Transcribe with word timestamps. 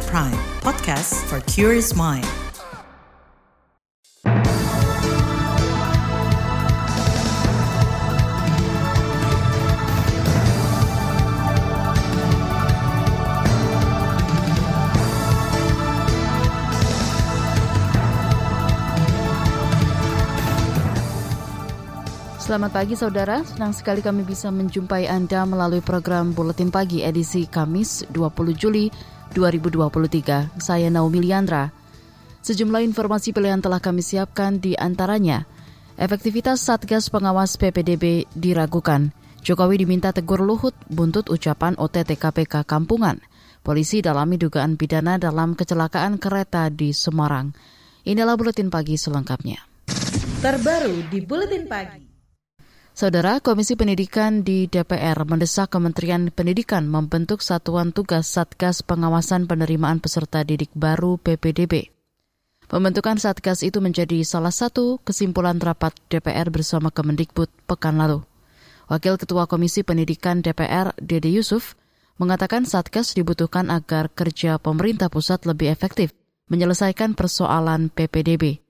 KBR 0.00 0.08
Prime, 0.08 0.40
podcast 0.64 1.12
for 1.28 1.44
curious 1.44 1.92
mind. 1.92 2.24
Selamat 22.40 22.72
pagi 22.74 22.96
saudara, 22.98 23.44
senang 23.46 23.70
sekali 23.76 24.00
kami 24.02 24.24
bisa 24.24 24.48
menjumpai 24.50 25.06
Anda 25.06 25.46
melalui 25.46 25.84
program 25.84 26.32
Buletin 26.32 26.72
Pagi 26.72 27.04
edisi 27.04 27.44
Kamis 27.46 28.02
20 28.10 28.56
Juli 28.56 28.88
2023. 29.32 30.60
Saya 30.60 30.88
Naomi 30.90 31.22
Liandra. 31.22 31.72
Sejumlah 32.40 32.82
informasi 32.82 33.36
pilihan 33.36 33.60
telah 33.60 33.78
kami 33.78 34.00
siapkan 34.00 34.58
di 34.58 34.74
antaranya. 34.74 35.44
Efektivitas 36.00 36.64
Satgas 36.64 37.12
Pengawas 37.12 37.60
PPDB 37.60 38.24
diragukan. 38.32 39.12
Jokowi 39.40 39.84
diminta 39.84 40.12
tegur 40.12 40.40
Luhut 40.44 40.76
buntut 40.88 41.28
ucapan 41.28 41.76
OTT 41.76 42.16
KPK 42.16 42.64
Kampungan. 42.64 43.20
Polisi 43.60 44.00
dalami 44.00 44.40
dugaan 44.40 44.80
pidana 44.80 45.20
dalam 45.20 45.52
kecelakaan 45.52 46.16
kereta 46.16 46.72
di 46.72 46.96
Semarang. 46.96 47.52
Inilah 48.08 48.36
Buletin 48.36 48.72
Pagi 48.72 48.96
selengkapnya. 48.96 49.60
Terbaru 50.40 51.04
di 51.12 51.20
Buletin 51.20 51.68
Pagi. 51.68 52.09
Saudara 53.00 53.40
Komisi 53.40 53.80
Pendidikan 53.80 54.44
di 54.44 54.68
DPR 54.68 55.24
mendesak 55.24 55.72
Kementerian 55.72 56.28
Pendidikan 56.28 56.84
membentuk 56.84 57.40
satuan 57.40 57.96
tugas 57.96 58.28
Satgas 58.28 58.84
Pengawasan 58.84 59.48
Penerimaan 59.48 60.04
Peserta 60.04 60.44
Didik 60.44 60.68
Baru 60.76 61.16
PPDB. 61.16 61.88
Pembentukan 62.68 63.16
Satgas 63.16 63.64
itu 63.64 63.80
menjadi 63.80 64.20
salah 64.20 64.52
satu 64.52 65.00
kesimpulan 65.00 65.56
rapat 65.64 65.96
DPR 66.12 66.52
bersama 66.52 66.92
Kemendikbud 66.92 67.48
pekan 67.64 67.96
lalu. 67.96 68.20
Wakil 68.92 69.16
Ketua 69.16 69.48
Komisi 69.48 69.80
Pendidikan 69.80 70.44
DPR, 70.44 70.92
Dede 71.00 71.32
Yusuf, 71.32 71.80
mengatakan 72.20 72.68
Satgas 72.68 73.16
dibutuhkan 73.16 73.72
agar 73.72 74.12
kerja 74.12 74.60
pemerintah 74.60 75.08
pusat 75.08 75.48
lebih 75.48 75.72
efektif 75.72 76.12
menyelesaikan 76.52 77.16
persoalan 77.16 77.88
PPDB. 77.88 78.60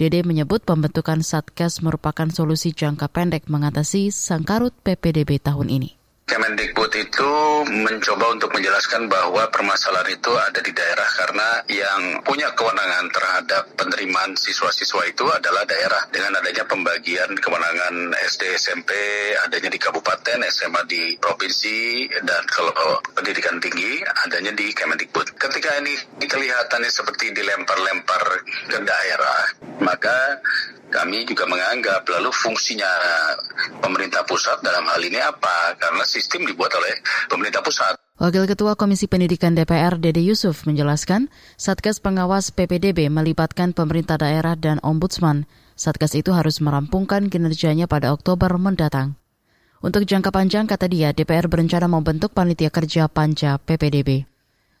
Dede 0.00 0.24
menyebut 0.24 0.64
pembentukan 0.64 1.20
Satgas 1.20 1.84
merupakan 1.84 2.24
solusi 2.32 2.72
jangka 2.72 3.12
pendek 3.12 3.52
mengatasi 3.52 4.08
sangkarut 4.08 4.72
PPDB 4.80 5.36
tahun 5.36 5.68
ini. 5.68 5.99
Kemendikbud 6.30 6.94
itu 6.94 7.32
mencoba 7.66 8.30
untuk 8.30 8.54
menjelaskan 8.54 9.10
bahwa 9.10 9.50
permasalahan 9.50 10.14
itu 10.14 10.30
ada 10.30 10.62
di 10.62 10.70
daerah 10.70 11.10
karena 11.18 11.58
yang 11.66 12.22
punya 12.22 12.54
kewenangan 12.54 13.10
terhadap 13.10 13.66
penerimaan 13.74 14.38
siswa-siswa 14.38 15.10
itu 15.10 15.26
adalah 15.26 15.66
daerah 15.66 16.06
dengan 16.14 16.38
adanya 16.38 16.62
pembagian 16.70 17.34
kewenangan 17.34 18.14
SD 18.30 18.46
SMP 18.62 18.94
adanya 19.42 19.74
di 19.74 19.80
kabupaten 19.82 20.38
SMA 20.54 20.82
di 20.86 21.18
provinsi 21.18 22.06
dan 22.22 22.46
kalau 22.46 23.02
pendidikan 23.10 23.58
tinggi 23.58 23.98
adanya 24.22 24.54
di 24.54 24.70
Kemendikbud. 24.70 25.34
Ketika 25.34 25.82
ini 25.82 25.98
kelihatannya 26.22 26.94
seperti 26.94 27.34
dilempar-lempar 27.34 28.22
ke 28.70 28.78
daerah, 28.86 29.40
maka 29.82 30.38
kami 30.90 31.22
juga 31.22 31.46
menganggap 31.46 32.02
lalu 32.10 32.34
fungsinya 32.34 32.90
pemerintah 33.78 34.26
pusat 34.26 34.58
dalam 34.58 34.82
hal 34.90 34.98
ini 34.98 35.22
apa? 35.22 35.78
Karena 35.78 36.02
sistem 36.20 36.44
dibuat 36.44 36.68
oleh 36.76 37.00
pemerintah 37.32 37.64
pusat. 37.64 37.96
Wakil 38.20 38.44
Ketua 38.44 38.76
Komisi 38.76 39.08
Pendidikan 39.08 39.56
DPR 39.56 39.96
Dede 39.96 40.20
Yusuf 40.20 40.68
menjelaskan, 40.68 41.32
Satgas 41.56 42.04
Pengawas 42.04 42.52
PPDB 42.52 43.08
melibatkan 43.08 43.72
pemerintah 43.72 44.20
daerah 44.20 44.60
dan 44.60 44.76
ombudsman. 44.84 45.48
Satgas 45.72 46.12
itu 46.12 46.36
harus 46.36 46.60
merampungkan 46.60 47.32
kinerjanya 47.32 47.88
pada 47.88 48.12
Oktober 48.12 48.52
mendatang. 48.60 49.16
Untuk 49.80 50.04
jangka 50.04 50.28
panjang, 50.28 50.68
kata 50.68 50.92
dia, 50.92 51.16
DPR 51.16 51.48
berencana 51.48 51.88
membentuk 51.88 52.36
panitia 52.36 52.68
kerja 52.68 53.08
panja 53.08 53.56
PPDB. 53.56 54.28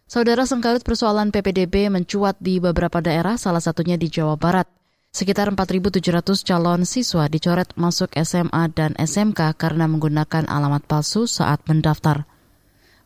Saudara 0.04 0.44
sengkarut 0.44 0.84
persoalan 0.84 1.32
PPDB 1.32 1.88
mencuat 1.88 2.36
di 2.36 2.60
beberapa 2.60 3.00
daerah, 3.00 3.40
salah 3.40 3.64
satunya 3.64 3.96
di 3.96 4.12
Jawa 4.12 4.36
Barat. 4.36 4.79
Sekitar 5.10 5.50
4.700 5.50 6.46
calon 6.46 6.86
siswa 6.86 7.26
dicoret 7.26 7.66
masuk 7.74 8.14
SMA 8.14 8.70
dan 8.70 8.94
SMK 8.94 9.58
karena 9.58 9.90
menggunakan 9.90 10.46
alamat 10.46 10.86
palsu 10.86 11.26
saat 11.26 11.66
mendaftar. 11.66 12.30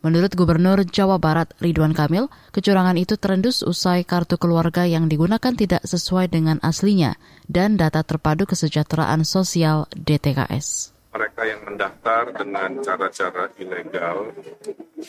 Menurut 0.05 0.37
Gubernur 0.37 0.85
Jawa 0.85 1.17
Barat 1.17 1.57
Ridwan 1.65 1.97
Kamil, 1.97 2.29
kecurangan 2.53 3.01
itu 3.01 3.17
terendus 3.17 3.65
usai 3.65 4.05
kartu 4.05 4.37
keluarga 4.37 4.85
yang 4.85 5.09
digunakan 5.09 5.57
tidak 5.57 5.81
sesuai 5.81 6.29
dengan 6.29 6.61
aslinya 6.61 7.17
dan 7.49 7.81
data 7.81 8.05
terpadu 8.05 8.45
kesejahteraan 8.45 9.25
sosial 9.25 9.89
DTKS. 9.97 10.93
Mereka 11.09 11.43
yang 11.49 11.65
mendaftar 11.65 12.37
dengan 12.37 12.85
cara-cara 12.85 13.49
ilegal, 13.57 14.29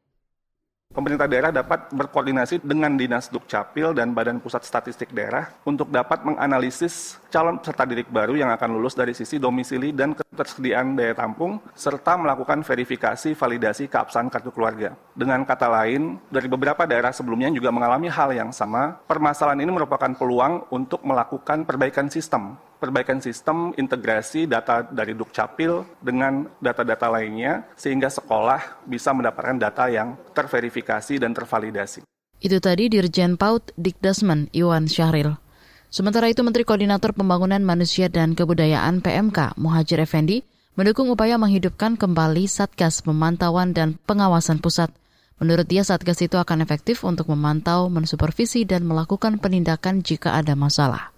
pemerintah 0.97 1.29
daerah 1.29 1.53
dapat 1.53 1.93
berkoordinasi 1.93 2.65
dengan 2.65 2.97
Dinas 2.97 3.29
Dukcapil 3.29 3.93
dan 3.93 4.17
Badan 4.17 4.41
Pusat 4.41 4.65
Statistik 4.65 5.13
Daerah 5.13 5.53
untuk 5.61 5.93
dapat 5.93 6.25
menganalisis 6.25 7.21
calon 7.29 7.61
peserta 7.61 7.85
didik 7.85 8.09
baru 8.09 8.33
yang 8.33 8.49
akan 8.49 8.73
lulus 8.73 8.97
dari 8.97 9.13
sisi 9.13 9.37
domisili 9.37 9.93
dan 9.93 10.17
ketersediaan 10.37 10.93
daya 10.93 11.17
tampung, 11.17 11.57
serta 11.73 12.13
melakukan 12.13 12.61
verifikasi 12.61 13.33
validasi 13.33 13.89
keabsahan 13.89 14.29
kartu 14.29 14.53
keluarga. 14.53 14.93
Dengan 15.17 15.41
kata 15.41 15.65
lain, 15.65 16.21
dari 16.29 16.45
beberapa 16.45 16.85
daerah 16.85 17.09
sebelumnya 17.09 17.49
juga 17.49 17.73
mengalami 17.73 18.05
hal 18.05 18.29
yang 18.37 18.53
sama, 18.53 19.01
permasalahan 19.09 19.65
ini 19.65 19.73
merupakan 19.73 20.13
peluang 20.13 20.69
untuk 20.69 21.01
melakukan 21.01 21.65
perbaikan 21.65 22.05
sistem 22.13 22.61
perbaikan 22.77 23.17
sistem 23.17 23.73
integrasi 23.73 24.45
data 24.45 24.85
dari 24.85 25.17
Dukcapil 25.17 25.81
dengan 25.97 26.45
data-data 26.61 27.09
lainnya 27.09 27.65
sehingga 27.73 28.05
sekolah 28.05 28.85
bisa 28.85 29.11
mendapatkan 29.17 29.57
data 29.57 29.89
yang 29.89 30.13
terverifikasi 30.37 31.17
dan 31.17 31.33
tervalidasi. 31.33 32.05
Itu 32.37 32.61
tadi 32.61 32.85
Dirjen 32.85 33.33
PAUD 33.33 33.73
Dikdasmen 33.81 34.53
Iwan 34.53 34.85
Syahril. 34.85 35.41
Sementara 35.87 36.27
itu 36.27 36.43
Menteri 36.43 36.67
Koordinator 36.67 37.15
Pembangunan 37.15 37.63
Manusia 37.63 38.11
dan 38.11 38.35
Kebudayaan 38.35 38.99
PMK 38.99 39.55
Muhajir 39.55 40.03
Effendi 40.03 40.43
mendukung 40.75 41.07
upaya 41.07 41.39
menghidupkan 41.39 41.95
kembali 41.95 42.43
Satgas 42.45 42.99
Pemantauan 42.99 43.71
dan 43.71 43.95
Pengawasan 44.03 44.59
Pusat. 44.59 44.91
Menurut 45.39 45.63
dia 45.63 45.87
Satgas 45.87 46.19
itu 46.19 46.35
akan 46.35 46.59
efektif 46.59 47.07
untuk 47.07 47.31
memantau, 47.31 47.87
mensupervisi, 47.87 48.67
dan 48.67 48.83
melakukan 48.83 49.39
penindakan 49.39 50.03
jika 50.03 50.35
ada 50.35 50.59
masalah. 50.59 51.15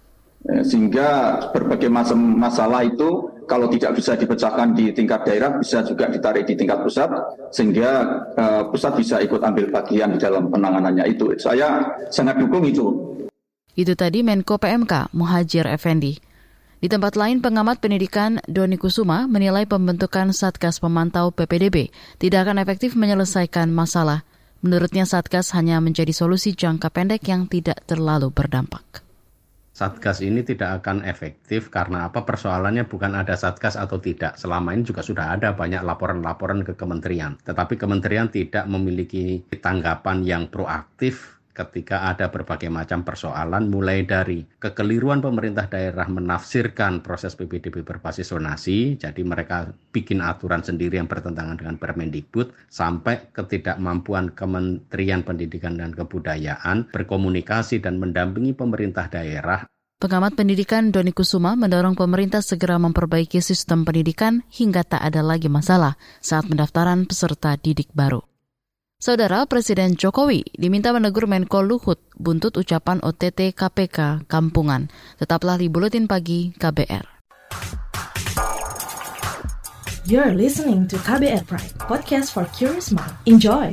Eh, 0.48 0.64
sehingga 0.64 1.36
berbagai 1.52 1.92
macam 1.92 2.16
masalah 2.16 2.80
itu 2.86 3.28
kalau 3.44 3.68
tidak 3.68 3.98
bisa 3.98 4.16
dipecahkan 4.16 4.72
di 4.72 4.94
tingkat 4.94 5.26
daerah 5.26 5.52
bisa 5.58 5.82
juga 5.84 6.06
ditarik 6.06 6.46
di 6.46 6.54
tingkat 6.54 6.80
pusat 6.80 7.10
sehingga 7.50 7.90
uh, 8.38 8.62
pusat 8.70 8.94
bisa 8.94 9.18
ikut 9.20 9.42
ambil 9.42 9.68
bagian 9.68 10.14
di 10.14 10.18
dalam 10.22 10.46
penanganannya 10.48 11.04
itu. 11.10 11.34
Saya 11.36 11.82
sangat 12.14 12.38
dukung 12.38 12.62
itu. 12.62 13.09
Itu 13.78 13.94
tadi 13.94 14.22
Menko 14.26 14.58
PMK 14.58 15.14
Muhajir 15.14 15.66
Effendi. 15.70 16.18
Di 16.80 16.88
tempat 16.88 17.12
lain, 17.12 17.44
pengamat 17.44 17.84
pendidikan 17.84 18.40
Doni 18.48 18.80
Kusuma 18.80 19.28
menilai 19.28 19.68
pembentukan 19.68 20.32
Satgas 20.32 20.80
Pemantau 20.80 21.28
PPDB 21.28 21.92
tidak 22.16 22.48
akan 22.48 22.56
efektif 22.64 22.96
menyelesaikan 22.96 23.68
masalah. 23.68 24.24
Menurutnya 24.64 25.04
Satgas 25.04 25.52
hanya 25.52 25.80
menjadi 25.84 26.12
solusi 26.16 26.56
jangka 26.56 26.88
pendek 26.88 27.24
yang 27.28 27.44
tidak 27.48 27.84
terlalu 27.84 28.32
berdampak 28.32 29.04
Satgas 29.80 30.20
ini 30.20 30.44
tidak 30.44 30.84
akan 30.84 31.08
efektif 31.08 31.72
karena 31.72 32.12
apa 32.12 32.28
persoalannya 32.28 32.84
bukan 32.84 33.16
ada 33.16 33.32
Satgas 33.32 33.80
atau 33.80 33.96
tidak. 33.96 34.36
Selama 34.36 34.76
ini 34.76 34.84
juga 34.84 35.00
sudah 35.00 35.32
ada 35.32 35.56
banyak 35.56 35.80
laporan-laporan 35.80 36.60
ke 36.60 36.76
kementerian. 36.76 37.40
Tetapi 37.40 37.80
kementerian 37.80 38.28
tidak 38.28 38.68
memiliki 38.68 39.40
tanggapan 39.56 40.20
yang 40.20 40.52
proaktif 40.52 41.39
ketika 41.50 42.06
ada 42.08 42.30
berbagai 42.30 42.70
macam 42.70 43.02
persoalan 43.02 43.68
mulai 43.68 44.06
dari 44.06 44.46
kekeliruan 44.58 45.18
pemerintah 45.18 45.66
daerah 45.66 46.06
menafsirkan 46.06 47.02
proses 47.02 47.34
PPDB 47.34 47.82
berbasis 47.82 48.30
zonasi 48.30 48.96
jadi 48.96 49.20
mereka 49.26 49.70
bikin 49.90 50.22
aturan 50.22 50.62
sendiri 50.62 50.96
yang 51.02 51.10
bertentangan 51.10 51.58
dengan 51.58 51.76
Permendikbud 51.76 52.70
sampai 52.70 53.34
ketidakmampuan 53.34 54.32
Kementerian 54.32 55.26
Pendidikan 55.26 55.76
dan 55.76 55.90
Kebudayaan 55.92 56.94
berkomunikasi 56.94 57.82
dan 57.82 57.98
mendampingi 57.98 58.54
pemerintah 58.54 59.10
daerah 59.10 59.66
Pengamat 60.00 60.32
pendidikan 60.32 60.88
Doni 60.88 61.12
Kusuma 61.12 61.52
mendorong 61.60 61.92
pemerintah 61.92 62.40
segera 62.40 62.80
memperbaiki 62.80 63.44
sistem 63.44 63.84
pendidikan 63.84 64.40
hingga 64.48 64.80
tak 64.80 65.04
ada 65.04 65.20
lagi 65.20 65.52
masalah 65.52 66.00
saat 66.24 66.48
pendaftaran 66.48 67.04
peserta 67.04 67.60
didik 67.60 67.92
baru. 67.92 68.29
Saudara 69.00 69.48
Presiden 69.48 69.96
Jokowi 69.96 70.44
diminta 70.60 70.92
menegur 70.92 71.24
Menko 71.24 71.64
Luhut 71.64 71.96
buntut 72.20 72.52
ucapan 72.60 73.00
OTT 73.00 73.56
KPK 73.56 74.28
Kampungan. 74.28 74.92
Tetaplah 75.16 75.56
di 75.56 75.72
Buletin 75.72 76.04
Pagi 76.04 76.52
KBR. 76.52 77.08
You're 80.04 80.36
listening 80.36 80.84
to 80.92 81.00
KBR 81.00 81.48
Pride, 81.48 81.72
podcast 81.88 82.36
for 82.36 82.44
curious 82.52 82.92
mind. 82.92 83.16
Enjoy! 83.24 83.72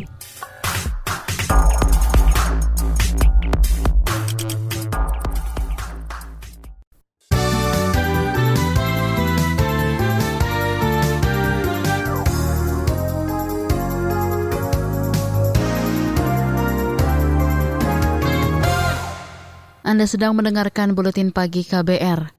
Anda 19.98 20.14
sedang 20.14 20.38
mendengarkan 20.38 20.94
buletin 20.94 21.34
pagi 21.34 21.66
KBR. 21.66 22.30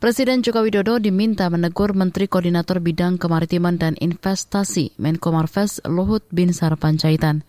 Presiden 0.00 0.40
Joko 0.40 0.64
Widodo 0.64 0.96
diminta 0.96 1.44
menegur 1.52 1.92
Menteri 1.92 2.32
Koordinator 2.32 2.80
Bidang 2.80 3.20
Kemaritiman 3.20 3.76
dan 3.76 3.92
Investasi 4.00 4.96
Menko 4.96 5.28
Marves 5.28 5.84
Luhut 5.84 6.24
Bin 6.32 6.56
Sarpanjaitan. 6.56 7.44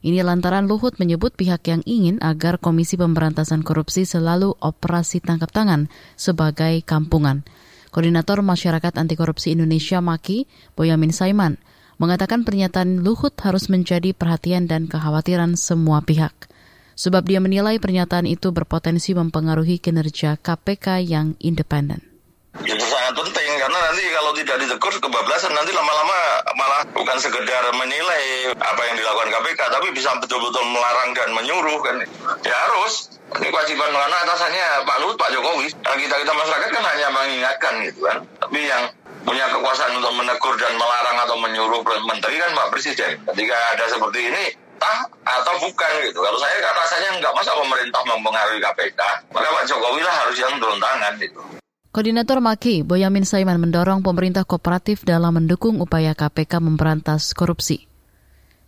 Ini 0.00 0.24
lantaran 0.24 0.64
Luhut 0.64 0.96
menyebut 0.96 1.36
pihak 1.36 1.68
yang 1.68 1.84
ingin 1.84 2.16
agar 2.24 2.56
Komisi 2.56 2.96
Pemberantasan 2.96 3.60
Korupsi 3.60 4.08
selalu 4.08 4.56
operasi 4.56 5.20
tangkap 5.20 5.52
tangan 5.52 5.92
sebagai 6.16 6.80
kampungan. 6.80 7.44
Koordinator 7.92 8.40
Masyarakat 8.40 8.96
Anti 8.96 9.20
Korupsi 9.20 9.52
Indonesia 9.52 10.00
Maki, 10.00 10.48
Boyamin 10.80 11.12
Saiman, 11.12 11.60
mengatakan 12.00 12.40
pernyataan 12.40 13.04
Luhut 13.04 13.36
harus 13.44 13.68
menjadi 13.68 14.16
perhatian 14.16 14.64
dan 14.64 14.88
kekhawatiran 14.88 15.60
semua 15.60 16.00
pihak 16.00 16.48
sebab 16.98 17.22
dia 17.22 17.38
menilai 17.38 17.78
pernyataan 17.78 18.26
itu 18.26 18.50
berpotensi 18.50 19.14
mempengaruhi 19.14 19.78
kinerja 19.78 20.34
KPK 20.42 21.06
yang 21.06 21.38
independen. 21.38 22.02
Itu 22.58 22.82
sangat 22.82 23.14
penting 23.14 23.50
karena 23.54 23.78
nanti 23.78 24.02
kalau 24.10 24.34
tidak 24.34 24.56
ditegur 24.58 24.90
kebablasan. 24.98 25.54
Nanti 25.54 25.70
lama-lama 25.70 26.42
malah 26.58 26.82
bukan 26.90 27.14
sekedar 27.22 27.70
menilai 27.70 28.50
apa 28.58 28.82
yang 28.90 28.98
dilakukan 28.98 29.30
KPK 29.30 29.60
tapi 29.78 29.94
bisa 29.94 30.10
betul-betul 30.18 30.66
melarang 30.66 31.14
dan 31.14 31.30
menyuruh 31.38 31.78
kan. 31.86 32.02
Ya 32.42 32.56
harus. 32.66 33.14
Ini 33.28 33.52
kewajiban 33.52 33.92
karena 33.92 34.16
atasannya 34.24 34.66
Pak 34.88 34.96
Luhut 35.04 35.16
Pak 35.20 35.28
Jokowi. 35.30 35.68
Nah, 35.84 36.00
kita 36.00 36.16
kita 36.16 36.32
masyarakat 36.32 36.70
kan 36.72 36.84
hanya 36.96 37.08
mengingatkan 37.12 37.74
gitu 37.84 38.00
kan. 38.08 38.16
Tapi 38.24 38.58
yang 38.64 38.88
punya 39.22 39.44
kekuasaan 39.52 39.92
untuk 40.00 40.16
menegur 40.16 40.56
dan 40.56 40.72
melarang 40.80 41.16
atau 41.28 41.36
menyuruh 41.36 41.84
menteri 42.08 42.40
kan 42.40 42.50
Pak 42.56 42.68
Presiden. 42.72 43.20
Ketika 43.28 43.56
ada 43.76 43.84
seperti 43.86 44.32
ini 44.32 44.44
pemerintah 44.78 45.10
atau 45.26 45.54
bukan 45.58 45.92
gitu. 46.06 46.18
Kalau 46.22 46.38
saya 46.38 46.56
kan 46.62 46.74
rasanya 46.78 47.08
nggak 47.18 47.34
masa 47.34 47.52
pemerintah 47.58 48.02
mempengaruhi 48.06 48.60
KPK, 48.62 49.00
maka 49.34 49.48
Pak 49.50 49.64
Jokowi 49.66 50.02
lah 50.06 50.14
harus 50.24 50.36
yang 50.38 50.54
turun 50.62 50.78
tangan 50.78 51.12
gitu. 51.18 51.40
Koordinator 51.88 52.38
Maki, 52.38 52.86
Boyamin 52.86 53.26
Saiman 53.26 53.58
mendorong 53.58 54.06
pemerintah 54.06 54.46
kooperatif 54.46 55.02
dalam 55.02 55.34
mendukung 55.34 55.82
upaya 55.82 56.14
KPK 56.14 56.62
memberantas 56.62 57.34
korupsi. 57.34 57.90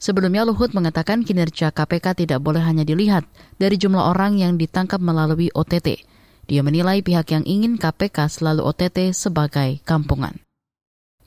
Sebelumnya 0.00 0.48
Luhut 0.48 0.72
mengatakan 0.72 1.22
kinerja 1.22 1.70
KPK 1.70 2.24
tidak 2.24 2.40
boleh 2.40 2.64
hanya 2.64 2.88
dilihat 2.88 3.28
dari 3.60 3.76
jumlah 3.76 4.16
orang 4.16 4.40
yang 4.40 4.56
ditangkap 4.56 4.98
melalui 4.98 5.52
OTT. 5.52 6.08
Dia 6.48 6.64
menilai 6.64 7.04
pihak 7.04 7.30
yang 7.30 7.44
ingin 7.44 7.76
KPK 7.76 8.26
selalu 8.32 8.64
OTT 8.64 9.12
sebagai 9.12 9.84
kampungan. 9.84 10.40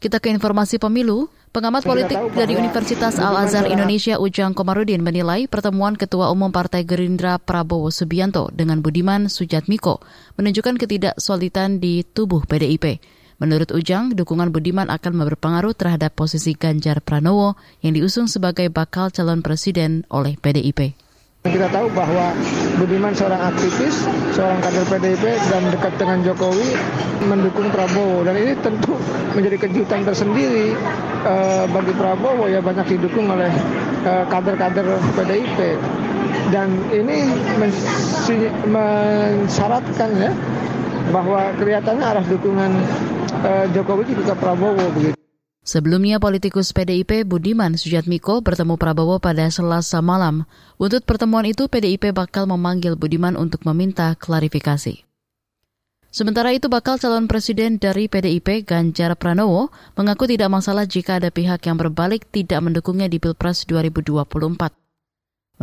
Kita 0.04 0.20
ke 0.20 0.28
informasi 0.36 0.84
pemilu. 0.84 1.32
Pengamat 1.56 1.88
politik 1.88 2.20
dari 2.36 2.60
Universitas 2.60 3.16
Al-Azhar 3.24 3.72
Indonesia 3.72 4.20
Ujang 4.20 4.52
Komarudin 4.52 5.00
menilai 5.00 5.48
pertemuan 5.48 5.96
Ketua 5.96 6.28
Umum 6.28 6.52
Partai 6.52 6.84
Gerindra 6.84 7.40
Prabowo 7.40 7.88
Subianto 7.88 8.52
dengan 8.52 8.84
Budiman 8.84 9.32
Sujatmiko 9.32 10.04
menunjukkan 10.36 10.76
ketidaksolidan 10.76 11.80
di 11.80 12.04
tubuh 12.04 12.44
PDIP. 12.44 13.00
Menurut 13.40 13.72
Ujang, 13.72 14.12
dukungan 14.12 14.52
Budiman 14.52 14.92
akan 14.92 15.24
berpengaruh 15.24 15.72
terhadap 15.72 16.20
posisi 16.20 16.52
Ganjar 16.52 17.00
Pranowo 17.00 17.56
yang 17.80 17.96
diusung 17.96 18.28
sebagai 18.28 18.68
bakal 18.68 19.08
calon 19.08 19.40
presiden 19.40 20.04
oleh 20.12 20.36
PDIP. 20.36 21.00
Kita 21.44 21.68
tahu 21.76 21.92
bahwa 21.92 22.32
Budiman 22.80 23.12
seorang 23.12 23.52
aktivis, 23.52 24.08
seorang 24.32 24.64
kader 24.64 24.88
PDIP 24.88 25.28
dan 25.52 25.68
dekat 25.76 25.92
dengan 26.00 26.24
Jokowi 26.24 26.72
mendukung 27.28 27.68
Prabowo 27.68 28.24
dan 28.24 28.40
ini 28.40 28.56
tentu 28.64 28.96
menjadi 29.36 29.68
kejutan 29.68 30.08
tersendiri 30.08 30.72
uh, 31.28 31.68
bagi 31.68 31.92
Prabowo 32.00 32.48
ya 32.48 32.64
banyak 32.64 32.96
didukung 32.96 33.28
oleh 33.28 33.52
uh, 34.08 34.24
kader-kader 34.32 34.88
PDIP 35.20 35.76
dan 36.56 36.72
ini 36.96 37.28
mensyaratkan 38.64 40.16
ya 40.16 40.32
bahwa 41.12 41.52
kelihatannya 41.60 42.06
arah 42.08 42.24
dukungan 42.24 42.72
uh, 43.44 43.68
Jokowi 43.76 44.16
juga 44.16 44.32
ke 44.32 44.36
Prabowo 44.40 44.88
begitu. 44.96 45.23
Sebelumnya 45.64 46.20
politikus 46.20 46.76
PDIP 46.76 47.24
Budiman 47.24 47.80
Sujatmiko 47.80 48.44
bertemu 48.44 48.76
Prabowo 48.76 49.24
pada 49.24 49.48
Selasa 49.48 50.04
malam. 50.04 50.44
Untuk 50.76 51.08
pertemuan 51.08 51.48
itu 51.48 51.72
PDIP 51.72 52.12
bakal 52.12 52.52
memanggil 52.52 53.00
Budiman 53.00 53.40
untuk 53.40 53.64
meminta 53.64 54.12
klarifikasi. 54.20 55.08
Sementara 56.12 56.52
itu 56.52 56.68
bakal 56.68 57.00
calon 57.00 57.32
presiden 57.32 57.80
dari 57.80 58.12
PDIP 58.12 58.68
Ganjar 58.68 59.16
Pranowo 59.16 59.72
mengaku 59.96 60.28
tidak 60.28 60.52
masalah 60.52 60.84
jika 60.84 61.24
ada 61.24 61.32
pihak 61.32 61.64
yang 61.64 61.80
berbalik 61.80 62.28
tidak 62.28 62.60
mendukungnya 62.60 63.08
di 63.08 63.24
Pilpres 63.24 63.64
2024. 63.64 64.28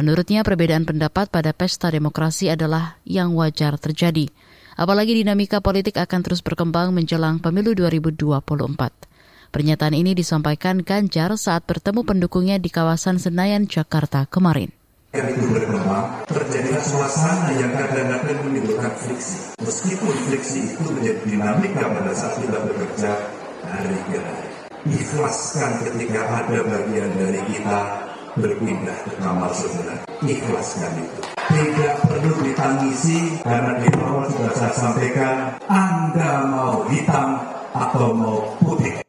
Menurutnya 0.00 0.40
perbedaan 0.40 0.88
pendapat 0.88 1.28
pada 1.28 1.52
pesta 1.52 1.92
demokrasi 1.92 2.48
adalah 2.48 2.96
yang 3.04 3.36
wajar 3.36 3.76
terjadi. 3.76 4.32
Apalagi 4.80 5.12
dinamika 5.12 5.60
politik 5.60 6.00
akan 6.00 6.24
terus 6.24 6.40
berkembang 6.40 6.96
menjelang 6.96 7.36
pemilu 7.36 7.76
2024. 7.76 9.09
Pernyataan 9.50 9.98
ini 9.98 10.14
disampaikan 10.14 10.78
Ganjar 10.78 11.34
saat 11.34 11.66
bertemu 11.66 12.06
pendukungnya 12.06 12.62
di 12.62 12.70
kawasan 12.70 13.18
Senayan, 13.18 13.66
Jakarta 13.66 14.22
kemarin. 14.30 14.70
Ketika 15.10 15.26
itu 15.26 15.46
berkembang, 15.50 16.22
terjadilah 16.30 16.84
suasana 16.86 17.50
yang 17.58 17.74
kadang-kadang 17.74 18.46
menimbulkan 18.46 18.94
friksi. 18.94 19.58
Meskipun 19.58 20.14
friksi 20.30 20.70
itu 20.70 20.86
menjadi 20.94 21.18
dinamika 21.26 21.82
pada 21.82 22.14
saat 22.14 22.38
kita 22.38 22.62
bekerja 22.62 23.10
hari 23.66 23.98
ke 24.06 24.18
hari. 24.22 24.50
Ikhlaskan 24.86 25.70
ketika 25.82 26.20
ada 26.30 26.58
bagian 26.62 27.10
dari 27.18 27.42
kita 27.50 27.80
berpindah 28.38 28.98
ke 29.02 29.18
kamar 29.18 29.50
saudara. 29.50 29.98
Ikhlaskan 30.22 30.92
itu. 31.02 31.20
Tidak 31.50 31.94
perlu 32.06 32.32
ditangisi 32.46 33.42
karena 33.42 33.82
di 33.82 33.90
bawah 33.98 34.30
sudah 34.30 34.54
saya 34.54 34.74
sampaikan, 34.78 35.58
Anda 35.66 36.46
mau 36.46 36.86
hitam 36.86 37.42
atau 37.74 38.14
mau 38.14 38.54
putih. 38.62 38.99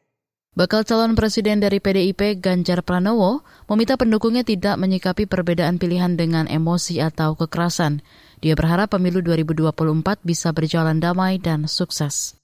Bakal 0.62 0.86
calon 0.86 1.18
presiden 1.18 1.58
dari 1.58 1.82
PDIP 1.82 2.38
Ganjar 2.38 2.86
Pranowo 2.86 3.42
meminta 3.66 3.98
pendukungnya 3.98 4.46
tidak 4.46 4.78
menyikapi 4.78 5.26
perbedaan 5.26 5.82
pilihan 5.82 6.14
dengan 6.14 6.46
emosi 6.46 7.02
atau 7.02 7.34
kekerasan. 7.34 8.06
Dia 8.46 8.54
berharap 8.54 8.94
pemilu 8.94 9.26
2024 9.26 10.22
bisa 10.22 10.54
berjalan 10.54 11.02
damai 11.02 11.42
dan 11.42 11.66
sukses. 11.66 12.38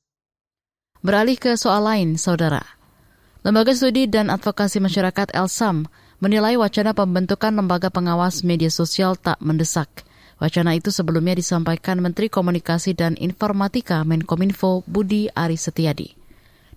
Beralih 1.06 1.38
ke 1.38 1.54
soal 1.62 1.86
lain, 1.86 2.18
Saudara. 2.18 2.66
Lembaga 3.46 3.78
Studi 3.78 4.10
dan 4.10 4.34
Advokasi 4.34 4.82
Masyarakat 4.82 5.38
Elsam 5.38 5.86
menilai 6.18 6.58
wacana 6.58 6.98
pembentukan 6.98 7.54
lembaga 7.54 7.94
pengawas 7.94 8.42
media 8.42 8.74
sosial 8.74 9.14
tak 9.14 9.38
mendesak. 9.46 9.94
Wacana 10.42 10.74
itu 10.74 10.90
sebelumnya 10.90 11.38
disampaikan 11.38 12.02
Menteri 12.02 12.34
Komunikasi 12.34 12.98
dan 12.98 13.14
Informatika 13.14 14.02
Menkominfo 14.02 14.82
Budi 14.90 15.30
Aris 15.38 15.70
Setiadi. 15.70 16.17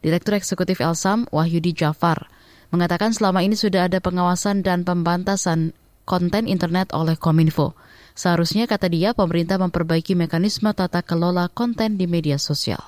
Direktur 0.00 0.32
Eksekutif 0.40 0.80
Elsam, 0.80 1.28
Wahyudi 1.28 1.76
Jafar, 1.76 2.32
mengatakan 2.72 3.12
selama 3.12 3.44
ini 3.44 3.52
sudah 3.52 3.84
ada 3.84 4.00
pengawasan 4.00 4.64
dan 4.64 4.80
pembantasan 4.80 5.76
konten 6.08 6.48
internet 6.48 6.96
oleh 6.96 7.20
Kominfo. 7.20 7.76
Seharusnya, 8.16 8.64
kata 8.64 8.88
dia, 8.88 9.12
pemerintah 9.12 9.60
memperbaiki 9.60 10.16
mekanisme 10.16 10.72
tata 10.72 11.04
kelola 11.04 11.52
konten 11.52 12.00
di 12.00 12.08
media 12.08 12.40
sosial 12.40 12.80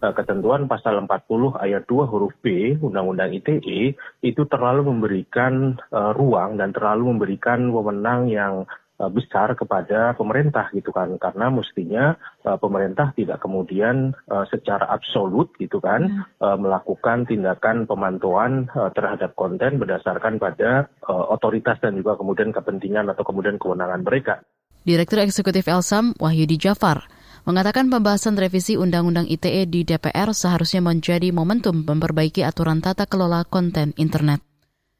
eh, 0.00 0.12
ketentuan 0.16 0.64
pasal 0.64 1.04
40 1.04 1.60
ayat 1.60 1.84
2 1.84 2.10
huruf 2.10 2.32
B 2.40 2.76
Undang-Undang 2.80 3.36
ITE 3.44 3.96
itu 4.24 4.42
terlalu 4.48 4.88
memberikan 4.88 5.76
uh, 5.92 6.12
ruang 6.12 6.60
dan 6.60 6.72
terlalu 6.72 7.12
memberikan 7.12 7.72
wewenang 7.72 8.28
yang 8.28 8.68
besar 8.94 9.58
kepada 9.58 10.14
pemerintah 10.14 10.70
gitu 10.70 10.94
kan 10.94 11.18
karena 11.18 11.50
mestinya 11.50 12.14
uh, 12.46 12.54
pemerintah 12.54 13.10
tidak 13.18 13.42
kemudian 13.42 14.14
uh, 14.30 14.46
secara 14.46 14.86
absolut 14.86 15.50
gitu 15.58 15.82
kan 15.82 16.06
hmm. 16.06 16.22
uh, 16.38 16.54
melakukan 16.54 17.26
tindakan 17.26 17.90
pemantauan 17.90 18.70
uh, 18.70 18.94
terhadap 18.94 19.34
konten 19.34 19.82
berdasarkan 19.82 20.38
pada 20.38 20.86
uh, 21.10 21.34
otoritas 21.34 21.82
dan 21.82 21.98
juga 21.98 22.14
kemudian 22.14 22.54
kepentingan 22.54 23.10
atau 23.10 23.26
kemudian 23.26 23.58
kewenangan 23.58 24.06
mereka. 24.06 24.46
Direktur 24.84 25.24
Eksekutif 25.24 25.64
Elsam, 25.64 26.12
Wahyudi 26.20 26.60
Jafar, 26.60 27.08
mengatakan 27.48 27.88
pembahasan 27.88 28.36
revisi 28.36 28.76
Undang-Undang 28.76 29.32
ITE 29.32 29.64
di 29.64 29.80
DPR 29.82 30.36
seharusnya 30.36 30.84
menjadi 30.84 31.32
momentum 31.32 31.88
memperbaiki 31.88 32.44
aturan 32.44 32.84
tata 32.84 33.08
kelola 33.08 33.48
konten 33.48 33.96
internet. 33.96 34.44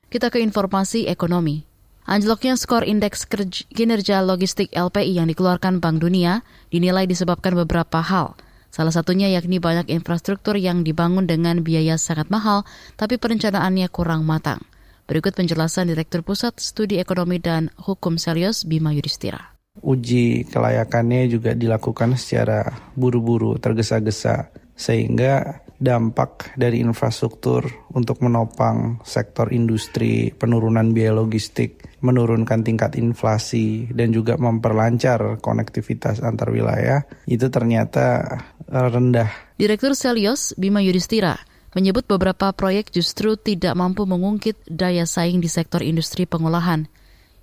Kita 0.08 0.32
ke 0.32 0.40
informasi 0.40 1.04
ekonomi. 1.04 1.73
Anjloknya 2.04 2.60
skor 2.60 2.84
indeks 2.84 3.24
kinerja 3.72 4.20
logistik 4.20 4.68
LPI 4.76 5.16
yang 5.16 5.28
dikeluarkan 5.28 5.80
Bank 5.80 6.04
Dunia 6.04 6.44
dinilai 6.68 7.08
disebabkan 7.08 7.56
beberapa 7.56 8.04
hal. 8.04 8.36
Salah 8.68 8.92
satunya 8.92 9.32
yakni 9.32 9.56
banyak 9.56 9.88
infrastruktur 9.88 10.60
yang 10.60 10.84
dibangun 10.84 11.24
dengan 11.24 11.64
biaya 11.64 11.96
sangat 11.96 12.28
mahal, 12.28 12.68
tapi 13.00 13.16
perencanaannya 13.16 13.88
kurang 13.88 14.28
matang. 14.28 14.60
Berikut 15.08 15.32
penjelasan 15.32 15.88
Direktur 15.88 16.20
Pusat 16.20 16.60
Studi 16.60 17.00
Ekonomi 17.00 17.40
dan 17.40 17.72
Hukum 17.80 18.20
Serius 18.20 18.68
Bima 18.68 18.92
Yudhistira 18.92 19.54
uji 19.82 20.46
kelayakannya 20.46 21.26
juga 21.26 21.50
dilakukan 21.58 22.14
secara 22.14 22.62
buru-buru, 22.94 23.58
tergesa-gesa, 23.58 24.54
sehingga 24.78 25.63
dampak 25.78 26.54
dari 26.54 26.80
infrastruktur 26.80 27.66
untuk 27.92 28.22
menopang 28.22 29.02
sektor 29.02 29.50
industri, 29.50 30.30
penurunan 30.34 30.94
biaya 30.94 31.18
logistik, 31.18 31.98
menurunkan 32.00 32.62
tingkat 32.62 32.94
inflasi, 33.00 33.90
dan 33.90 34.14
juga 34.14 34.38
memperlancar 34.38 35.38
konektivitas 35.42 36.22
antar 36.22 36.50
wilayah, 36.54 37.02
itu 37.26 37.48
ternyata 37.50 38.38
rendah. 38.68 39.30
Direktur 39.58 39.94
Selios 39.98 40.54
Bima 40.56 40.80
Yudhistira 40.82 41.38
menyebut 41.74 42.06
beberapa 42.06 42.54
proyek 42.54 42.94
justru 42.94 43.34
tidak 43.34 43.74
mampu 43.74 44.06
mengungkit 44.06 44.62
daya 44.70 45.04
saing 45.10 45.42
di 45.42 45.50
sektor 45.50 45.82
industri 45.82 46.22
pengolahan. 46.22 46.86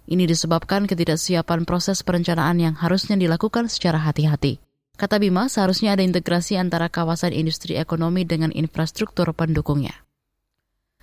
Ini 0.08 0.28
disebabkan 0.28 0.88
ketidaksiapan 0.88 1.64
proses 1.64 2.02
perencanaan 2.02 2.58
yang 2.60 2.76
harusnya 2.76 3.16
dilakukan 3.16 3.68
secara 3.68 4.02
hati-hati. 4.02 4.71
Kata 5.02 5.18
Bima, 5.18 5.50
seharusnya 5.50 5.98
ada 5.98 6.06
integrasi 6.06 6.62
antara 6.62 6.86
kawasan 6.86 7.34
industri 7.34 7.74
ekonomi 7.74 8.22
dengan 8.22 8.54
infrastruktur 8.54 9.34
pendukungnya. 9.34 10.06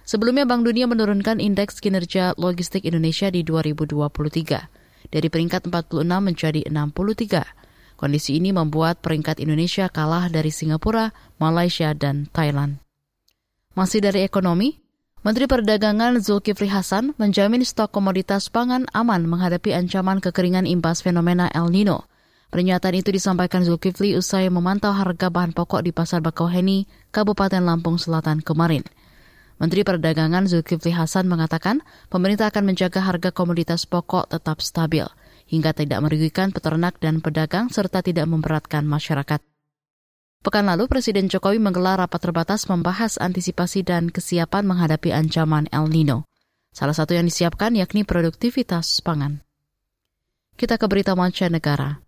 Sebelumnya 0.06 0.46
Bank 0.46 0.62
Dunia 0.62 0.86
menurunkan 0.86 1.42
indeks 1.42 1.82
kinerja 1.82 2.38
logistik 2.38 2.86
Indonesia 2.86 3.26
di 3.26 3.42
2023 3.42 5.10
dari 5.10 5.26
peringkat 5.26 5.66
46 5.66 6.06
menjadi 6.22 6.62
63. 6.70 7.98
Kondisi 7.98 8.38
ini 8.38 8.54
membuat 8.54 9.02
peringkat 9.02 9.42
Indonesia 9.42 9.90
kalah 9.90 10.30
dari 10.30 10.54
Singapura, 10.54 11.10
Malaysia, 11.42 11.90
dan 11.90 12.30
Thailand. 12.30 12.78
Masih 13.74 13.98
dari 13.98 14.22
ekonomi, 14.22 14.78
Menteri 15.26 15.50
Perdagangan 15.50 16.22
Zulkifli 16.22 16.70
Hasan 16.70 17.18
menjamin 17.18 17.66
stok 17.66 17.90
komoditas 17.90 18.46
pangan 18.46 18.86
aman 18.94 19.26
menghadapi 19.26 19.74
ancaman 19.74 20.22
kekeringan 20.22 20.70
imbas 20.70 21.02
fenomena 21.02 21.50
El 21.50 21.74
Nino. 21.74 22.06
Pernyataan 22.48 22.96
itu 22.96 23.12
disampaikan 23.12 23.60
Zulkifli 23.60 24.16
usai 24.16 24.48
memantau 24.48 24.88
harga 24.96 25.28
bahan 25.28 25.52
pokok 25.52 25.84
di 25.84 25.92
Pasar 25.92 26.24
Bakauheni, 26.24 26.88
Kabupaten 27.12 27.60
Lampung 27.60 28.00
Selatan 28.00 28.40
kemarin. 28.40 28.88
Menteri 29.60 29.84
Perdagangan 29.84 30.48
Zulkifli 30.48 30.96
Hasan 30.96 31.28
mengatakan 31.28 31.84
pemerintah 32.08 32.48
akan 32.48 32.72
menjaga 32.72 33.04
harga 33.04 33.34
komoditas 33.34 33.84
pokok 33.84 34.32
tetap 34.32 34.64
stabil 34.64 35.04
hingga 35.50 35.76
tidak 35.76 36.00
merugikan 36.00 36.48
peternak 36.48 36.96
dan 37.02 37.20
pedagang 37.20 37.68
serta 37.68 38.00
tidak 38.00 38.24
memberatkan 38.24 38.88
masyarakat. 38.88 39.44
Pekan 40.38 40.70
lalu, 40.70 40.86
Presiden 40.86 41.26
Jokowi 41.26 41.58
menggelar 41.58 41.98
rapat 41.98 42.22
terbatas 42.22 42.70
membahas 42.70 43.18
antisipasi 43.18 43.82
dan 43.82 44.08
kesiapan 44.08 44.64
menghadapi 44.64 45.10
ancaman 45.10 45.66
El 45.74 45.90
Nino. 45.90 46.24
Salah 46.70 46.94
satu 46.94 47.18
yang 47.18 47.26
disiapkan 47.26 47.74
yakni 47.74 48.06
produktivitas 48.06 49.02
pangan. 49.02 49.42
Kita 50.54 50.78
ke 50.78 50.86
berita 50.86 51.18
mancanegara. 51.18 52.07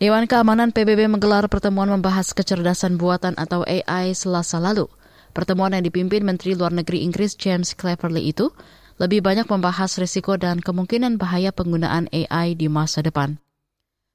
Dewan 0.00 0.24
Keamanan 0.24 0.72
PBB 0.72 1.12
menggelar 1.12 1.44
pertemuan 1.52 1.92
membahas 1.92 2.32
kecerdasan 2.32 2.96
buatan 2.96 3.36
atau 3.36 3.68
AI 3.68 4.16
selasa 4.16 4.56
lalu. 4.56 4.88
Pertemuan 5.36 5.76
yang 5.76 5.84
dipimpin 5.84 6.24
Menteri 6.24 6.56
Luar 6.56 6.72
Negeri 6.72 7.04
Inggris 7.04 7.36
James 7.36 7.76
Cleverly 7.76 8.32
itu 8.32 8.48
lebih 8.96 9.20
banyak 9.20 9.44
membahas 9.44 10.00
risiko 10.00 10.40
dan 10.40 10.64
kemungkinan 10.64 11.20
bahaya 11.20 11.52
penggunaan 11.52 12.08
AI 12.16 12.56
di 12.56 12.72
masa 12.72 13.04
depan. 13.04 13.44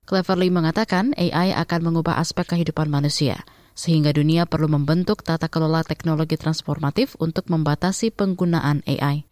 Cleverly 0.10 0.50
mengatakan 0.50 1.14
AI 1.22 1.54
akan 1.54 1.94
mengubah 1.94 2.18
aspek 2.18 2.50
kehidupan 2.50 2.90
manusia, 2.90 3.46
sehingga 3.78 4.10
dunia 4.10 4.50
perlu 4.50 4.66
membentuk 4.66 5.22
tata 5.22 5.54
kelola 5.54 5.86
teknologi 5.86 6.34
transformatif 6.34 7.14
untuk 7.22 7.46
membatasi 7.46 8.10
penggunaan 8.10 8.82
AI. 8.90 9.30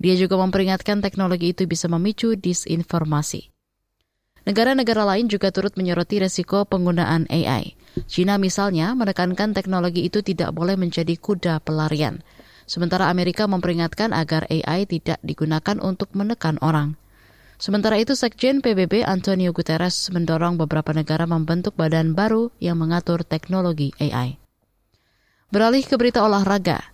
Dia 0.00 0.16
juga 0.16 0.40
memperingatkan 0.40 1.04
teknologi 1.04 1.52
itu 1.52 1.68
bisa 1.68 1.92
memicu 1.92 2.40
disinformasi. 2.40 3.52
Negara-negara 4.50 5.06
lain 5.06 5.30
juga 5.30 5.54
turut 5.54 5.78
menyoroti 5.78 6.18
resiko 6.18 6.66
penggunaan 6.66 7.30
AI. 7.30 7.78
China 8.10 8.34
misalnya 8.34 8.98
menekankan 8.98 9.54
teknologi 9.54 10.02
itu 10.02 10.26
tidak 10.26 10.50
boleh 10.50 10.74
menjadi 10.74 11.14
kuda 11.14 11.62
pelarian. 11.62 12.18
Sementara 12.66 13.14
Amerika 13.14 13.46
memperingatkan 13.46 14.10
agar 14.10 14.50
AI 14.50 14.90
tidak 14.90 15.22
digunakan 15.22 15.78
untuk 15.78 16.10
menekan 16.18 16.58
orang. 16.66 16.98
Sementara 17.62 18.02
itu, 18.02 18.18
Sekjen 18.18 18.58
PBB 18.58 19.06
Antonio 19.06 19.54
Guterres 19.54 20.10
mendorong 20.10 20.58
beberapa 20.58 20.90
negara 20.98 21.30
membentuk 21.30 21.78
badan 21.78 22.18
baru 22.18 22.50
yang 22.58 22.74
mengatur 22.74 23.22
teknologi 23.22 23.94
AI. 24.02 24.34
Beralih 25.54 25.86
ke 25.86 25.94
berita 25.94 26.26
olahraga. 26.26 26.90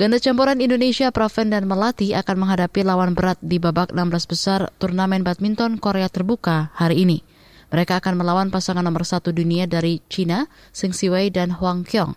Ganda 0.00 0.16
campuran 0.16 0.64
Indonesia 0.64 1.12
Praven 1.12 1.52
dan 1.52 1.68
Melati 1.68 2.16
akan 2.16 2.40
menghadapi 2.40 2.88
lawan 2.88 3.12
berat 3.12 3.36
di 3.44 3.60
babak 3.60 3.92
16 3.92 4.32
besar 4.32 4.72
turnamen 4.80 5.20
badminton 5.20 5.76
Korea 5.76 6.08
Terbuka 6.08 6.72
hari 6.72 7.04
ini. 7.04 7.20
Mereka 7.68 8.00
akan 8.00 8.16
melawan 8.16 8.48
pasangan 8.48 8.80
nomor 8.80 9.04
satu 9.04 9.28
dunia 9.28 9.68
dari 9.68 10.00
China, 10.08 10.48
Sing 10.72 10.96
Siwei 10.96 11.28
dan 11.28 11.52
Huang 11.52 11.84
Kyung. 11.84 12.16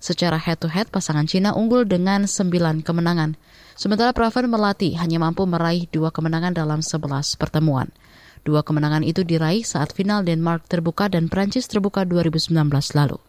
Secara 0.00 0.40
head-to-head, 0.40 0.88
pasangan 0.88 1.28
Cina 1.28 1.52
unggul 1.52 1.84
dengan 1.84 2.24
9 2.24 2.80
kemenangan. 2.80 3.36
Sementara 3.76 4.16
Praven 4.16 4.48
Melati 4.48 4.96
hanya 4.96 5.20
mampu 5.20 5.44
meraih 5.44 5.84
dua 5.92 6.16
kemenangan 6.16 6.56
dalam 6.56 6.80
11 6.80 7.36
pertemuan. 7.36 7.92
Dua 8.40 8.64
kemenangan 8.64 9.04
itu 9.04 9.20
diraih 9.20 9.68
saat 9.68 9.92
final 9.92 10.24
Denmark 10.24 10.64
terbuka 10.64 11.12
dan 11.12 11.28
Prancis 11.28 11.68
terbuka 11.68 12.08
2019 12.08 12.56
lalu. 12.96 13.20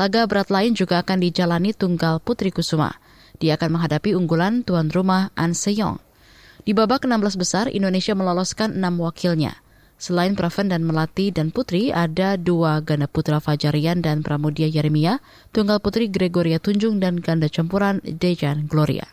Laga 0.00 0.24
berat 0.24 0.48
lain 0.48 0.72
juga 0.72 1.04
akan 1.04 1.20
dijalani 1.20 1.76
tunggal 1.76 2.24
Putri 2.24 2.48
Kusuma. 2.48 2.96
Dia 3.36 3.60
akan 3.60 3.76
menghadapi 3.76 4.16
unggulan 4.16 4.64
tuan 4.64 4.88
rumah 4.88 5.28
An 5.36 5.52
Seyong. 5.52 6.00
Di 6.64 6.72
babak 6.72 7.04
16 7.04 7.36
besar, 7.36 7.68
Indonesia 7.68 8.16
meloloskan 8.16 8.80
enam 8.80 8.96
wakilnya– 9.04 9.60
Selain 10.00 10.32
Praven 10.32 10.72
dan 10.72 10.80
Melati 10.80 11.28
dan 11.28 11.52
Putri, 11.52 11.92
ada 11.92 12.40
dua 12.40 12.80
ganda 12.80 13.04
putra 13.04 13.36
Fajarian 13.36 14.00
dan 14.00 14.24
Pramudia 14.24 14.64
Yeremia, 14.64 15.20
tunggal 15.52 15.76
putri 15.76 16.08
Gregoria 16.08 16.56
Tunjung 16.56 17.04
dan 17.04 17.20
ganda 17.20 17.52
campuran 17.52 18.00
Dejan 18.00 18.64
Gloria. 18.64 19.04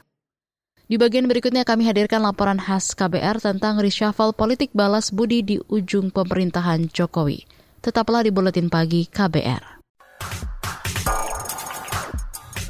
Di 0.88 0.96
bagian 0.96 1.28
berikutnya 1.28 1.68
kami 1.68 1.84
hadirkan 1.84 2.24
laporan 2.24 2.56
khas 2.56 2.96
KBR 2.96 3.44
tentang 3.44 3.84
reshuffle 3.84 4.32
politik 4.32 4.72
balas 4.72 5.12
budi 5.12 5.44
di 5.44 5.60
ujung 5.68 6.08
pemerintahan 6.08 6.88
Jokowi. 6.88 7.44
Tetaplah 7.84 8.24
di 8.24 8.32
Buletin 8.32 8.72
Pagi 8.72 9.12
KBR. 9.12 9.84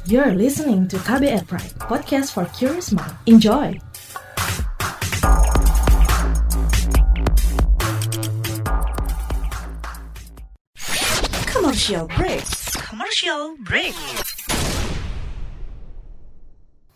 You're 0.08 0.32
listening 0.32 0.88
to 0.88 0.96
KBR 1.04 1.44
Pride, 1.44 1.76
podcast 1.84 2.32
for 2.32 2.48
curious 2.56 2.96
mind. 2.96 3.12
Enjoy! 3.28 3.76
Commercial 11.44 12.08
break. 12.08 12.40
Commercial 12.88 13.60
break. 13.60 13.92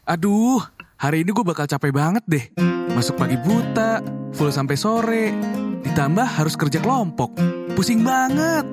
Aduh, 0.09 0.65
hari 0.97 1.29
ini 1.29 1.37
gue 1.37 1.45
bakal 1.45 1.69
capek 1.69 1.93
banget 1.93 2.25
deh. 2.25 2.49
Masuk 2.97 3.21
pagi 3.21 3.37
buta, 3.37 4.01
full 4.33 4.49
sampai 4.49 4.77
sore. 4.81 5.37
Ditambah 5.85 6.41
harus 6.41 6.57
kerja 6.57 6.81
kelompok. 6.81 7.37
Pusing 7.77 8.09
banget. 8.09 8.65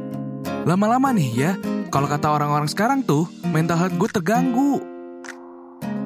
Lama-lama 0.64 1.12
nih 1.12 1.30
ya, 1.36 1.52
kalau 1.90 2.06
kata 2.06 2.30
orang-orang 2.30 2.70
sekarang 2.70 3.02
tuh, 3.02 3.26
mental 3.50 3.76
health 3.76 3.98
gue 3.98 4.10
terganggu. 4.14 4.78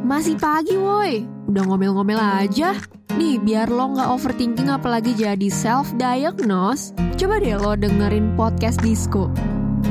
Masih 0.03 0.39
pagi 0.39 0.75
woi, 0.79 1.27
udah 1.47 1.63
ngomel-ngomel 1.67 2.19
aja. 2.19 2.75
Nih, 3.13 3.37
biar 3.37 3.69
lo 3.69 3.93
nggak 3.93 4.09
overthinking 4.09 4.71
apalagi 4.71 5.13
jadi 5.13 5.47
self-diagnose, 5.51 6.95
coba 7.19 7.37
deh 7.37 7.55
lo 7.59 7.75
dengerin 7.75 8.33
podcast 8.39 8.81
Disco. 8.81 9.29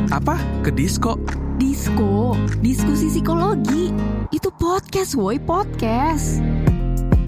Apa? 0.09 0.37
Ke 0.65 0.73
disco? 0.73 1.21
Disco, 1.61 2.37
diskusi 2.65 3.13
psikologi. 3.13 3.93
Itu 4.33 4.51
podcast 4.57 5.15
woi, 5.15 5.39
podcast. 5.39 6.41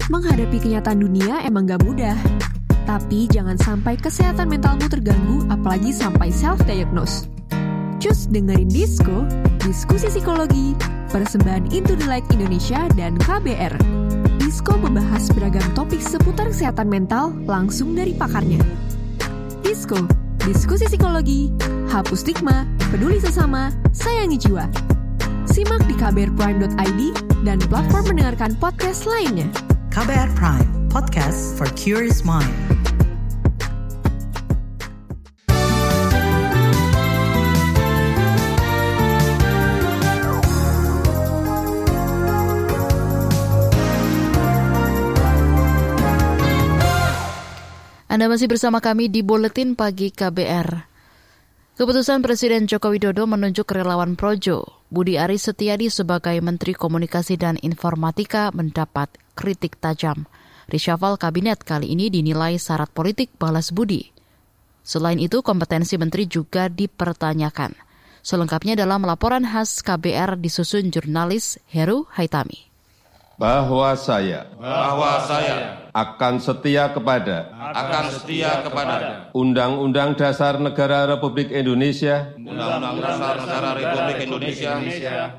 Menghadapi 0.09 0.57
kenyataan 0.61 1.01
dunia 1.01 1.41
emang 1.45 1.65
gak 1.65 1.81
mudah. 1.81 2.17
Tapi 2.85 3.25
jangan 3.29 3.57
sampai 3.57 3.97
kesehatan 3.97 4.45
mentalmu 4.45 4.85
terganggu 4.85 5.49
apalagi 5.49 5.89
sampai 5.89 6.29
self-diagnose. 6.29 7.34
Cus 8.05 8.29
dengerin 8.29 8.69
Disco, 8.69 9.25
diskusi 9.65 10.05
psikologi, 10.13 10.77
persembahan 11.09 11.73
Into 11.73 11.97
the 11.97 12.05
Light 12.05 12.21
Indonesia 12.29 12.85
dan 12.93 13.17
KBR. 13.17 13.73
Disco 14.37 14.77
membahas 14.77 15.25
beragam 15.33 15.65
topik 15.73 15.97
seputar 15.97 16.53
kesehatan 16.53 16.85
mental 16.85 17.33
langsung 17.49 17.97
dari 17.97 18.13
pakarnya. 18.13 18.61
Disco, 19.65 20.05
diskusi 20.45 20.85
psikologi, 20.85 21.49
hapus 21.89 22.21
stigma, 22.21 22.69
peduli 22.93 23.17
sesama, 23.17 23.73
sayangi 23.89 24.37
jiwa. 24.37 24.69
Simak 25.49 25.81
di 25.89 25.97
kbrprime.id 25.97 27.01
dan 27.41 27.57
platform 27.73 28.05
mendengarkan 28.05 28.53
podcast 28.61 29.09
lainnya. 29.09 29.49
KBR 29.89 30.29
Prime, 30.37 30.69
podcast 30.93 31.57
for 31.57 31.65
curious 31.73 32.21
mind. 32.21 32.53
Anda 48.15 48.31
masih 48.31 48.47
bersama 48.47 48.79
kami 48.79 49.11
di 49.11 49.27
Buletin 49.27 49.75
Pagi 49.75 50.07
KBR. 50.07 50.87
Keputusan 51.75 52.23
Presiden 52.23 52.63
Joko 52.63 52.95
Widodo 52.95 53.27
menunjuk 53.27 53.67
relawan 53.75 54.15
Projo, 54.15 54.87
Budi 54.87 55.19
Aris 55.19 55.51
Setiadi 55.51 55.91
sebagai 55.91 56.39
Menteri 56.39 56.71
Komunikasi 56.79 57.35
dan 57.35 57.59
Informatika 57.59 58.55
mendapat 58.55 59.11
kritik 59.35 59.75
tajam. 59.83 60.31
Reshuffle 60.71 61.19
kabinet 61.19 61.67
kali 61.67 61.91
ini 61.91 62.07
dinilai 62.07 62.55
syarat 62.55 62.87
politik 62.95 63.35
balas 63.35 63.75
budi. 63.75 64.15
Selain 64.79 65.19
itu, 65.19 65.43
kompetensi 65.43 65.99
menteri 65.99 66.23
juga 66.23 66.71
dipertanyakan. 66.71 67.75
Selengkapnya 68.23 68.79
dalam 68.79 69.03
laporan 69.03 69.43
khas 69.43 69.83
KBR 69.83 70.39
disusun 70.39 70.87
jurnalis 70.87 71.59
Heru 71.67 72.07
Haitami 72.15 72.74
bahwa 73.35 73.91
saya 73.99 74.47
bahwa 74.55 75.19
saya 75.27 75.91
akan 75.91 76.39
setia 76.39 76.87
kepada 76.91 77.51
akan 77.55 78.03
setia 78.11 78.61
kepada 78.63 79.29
Undang-Undang 79.35 80.15
Dasar 80.15 80.59
Negara 80.59 81.07
Republik 81.07 81.51
Indonesia 81.51 82.31
Undang-Undang 82.35 82.99
Dasar 82.99 83.35
Negara 83.43 83.73
Republik 83.75 84.17
Indonesia 84.23 84.79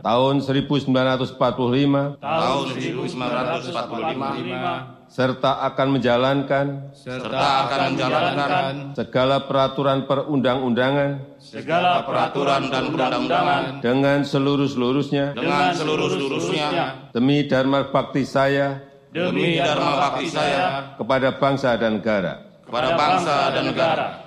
tahun 0.00 0.40
1945 0.44 2.20
tahun 2.20 2.66
1945 2.76 4.95
serta 5.06 5.62
akan 5.72 5.86
menjalankan 5.96 6.66
serta 6.90 7.70
akan 7.70 7.80
menjalankan 7.94 8.72
segala 8.98 9.46
peraturan 9.46 10.04
perundang-undangan 10.04 11.38
segala 11.38 12.02
peraturan 12.02 12.66
dan 12.66 12.90
perundang-undangan 12.90 13.62
dengan 13.78 14.18
seluruh-seluruhnya. 14.26 15.32
dengan 15.38 15.70
seluruh-seluruhnya. 15.72 17.14
Demi 17.14 17.46
dharma 17.46 17.86
bakti 17.86 18.26
saya. 18.26 18.82
Demi 19.14 19.56
dharma 19.56 20.10
bakti 20.10 20.26
saya. 20.26 20.98
Kepada 20.98 21.38
bangsa 21.38 21.78
dan 21.78 22.02
negara. 22.02 22.42
Kepada 22.66 22.98
bangsa 22.98 23.34
dan 23.54 23.64
negara 23.70 24.25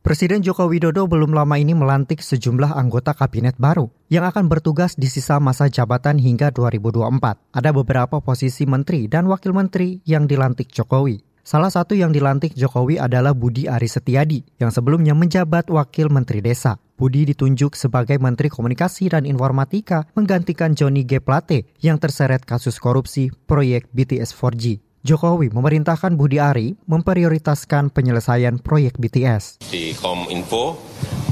Presiden 0.00 0.40
Joko 0.40 0.64
Widodo 0.64 1.04
belum 1.04 1.36
lama 1.36 1.60
ini 1.60 1.76
melantik 1.76 2.24
sejumlah 2.24 2.72
anggota 2.72 3.12
kabinet 3.12 3.60
baru 3.60 3.92
yang 4.08 4.24
akan 4.24 4.48
bertugas 4.48 4.96
di 4.96 5.04
sisa 5.12 5.36
masa 5.36 5.68
jabatan 5.68 6.16
hingga 6.16 6.48
2024. 6.56 7.20
Ada 7.52 7.68
beberapa 7.76 8.16
posisi 8.24 8.64
menteri 8.64 9.12
dan 9.12 9.28
wakil 9.28 9.52
menteri 9.52 10.00
yang 10.08 10.24
dilantik 10.24 10.72
Jokowi. 10.72 11.20
Salah 11.44 11.68
satu 11.68 11.92
yang 11.92 12.16
dilantik 12.16 12.56
Jokowi 12.56 12.96
adalah 12.96 13.36
Budi 13.36 13.68
Aris 13.68 14.00
Setiadi 14.00 14.40
yang 14.56 14.72
sebelumnya 14.72 15.12
menjabat 15.12 15.68
wakil 15.68 16.08
menteri 16.08 16.40
desa. 16.40 16.80
Budi 16.96 17.28
ditunjuk 17.28 17.76
sebagai 17.76 18.16
Menteri 18.16 18.48
Komunikasi 18.48 19.12
dan 19.12 19.28
Informatika 19.28 20.08
menggantikan 20.16 20.72
Johnny 20.72 21.04
G. 21.04 21.20
Plate 21.20 21.76
yang 21.84 22.00
terseret 22.00 22.48
kasus 22.48 22.80
korupsi 22.80 23.28
proyek 23.44 23.92
BTS 23.92 24.32
4G. 24.32 24.80
Jokowi 25.00 25.48
memerintahkan 25.48 26.12
Budi 26.12 26.36
Ari 26.36 26.76
memprioritaskan 26.84 27.88
penyelesaian 27.88 28.60
proyek 28.60 29.00
BTS. 29.00 29.64
Di 29.64 29.96
Kominfo, 29.96 30.76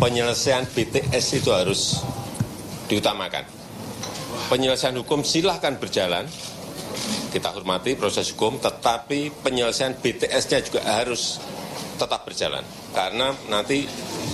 penyelesaian 0.00 0.64
BTS 0.64 1.36
itu 1.36 1.52
harus 1.52 2.00
diutamakan. 2.88 3.44
Penyelesaian 4.48 4.96
hukum 4.96 5.20
silahkan 5.20 5.76
berjalan, 5.76 6.24
kita 7.28 7.52
hormati 7.52 7.92
proses 7.92 8.32
hukum, 8.32 8.56
tetapi 8.56 9.44
penyelesaian 9.44 10.00
BTS-nya 10.00 10.64
juga 10.64 10.80
harus 10.88 11.36
tetap 12.00 12.24
berjalan. 12.24 12.64
Karena 12.96 13.36
nanti 13.52 13.84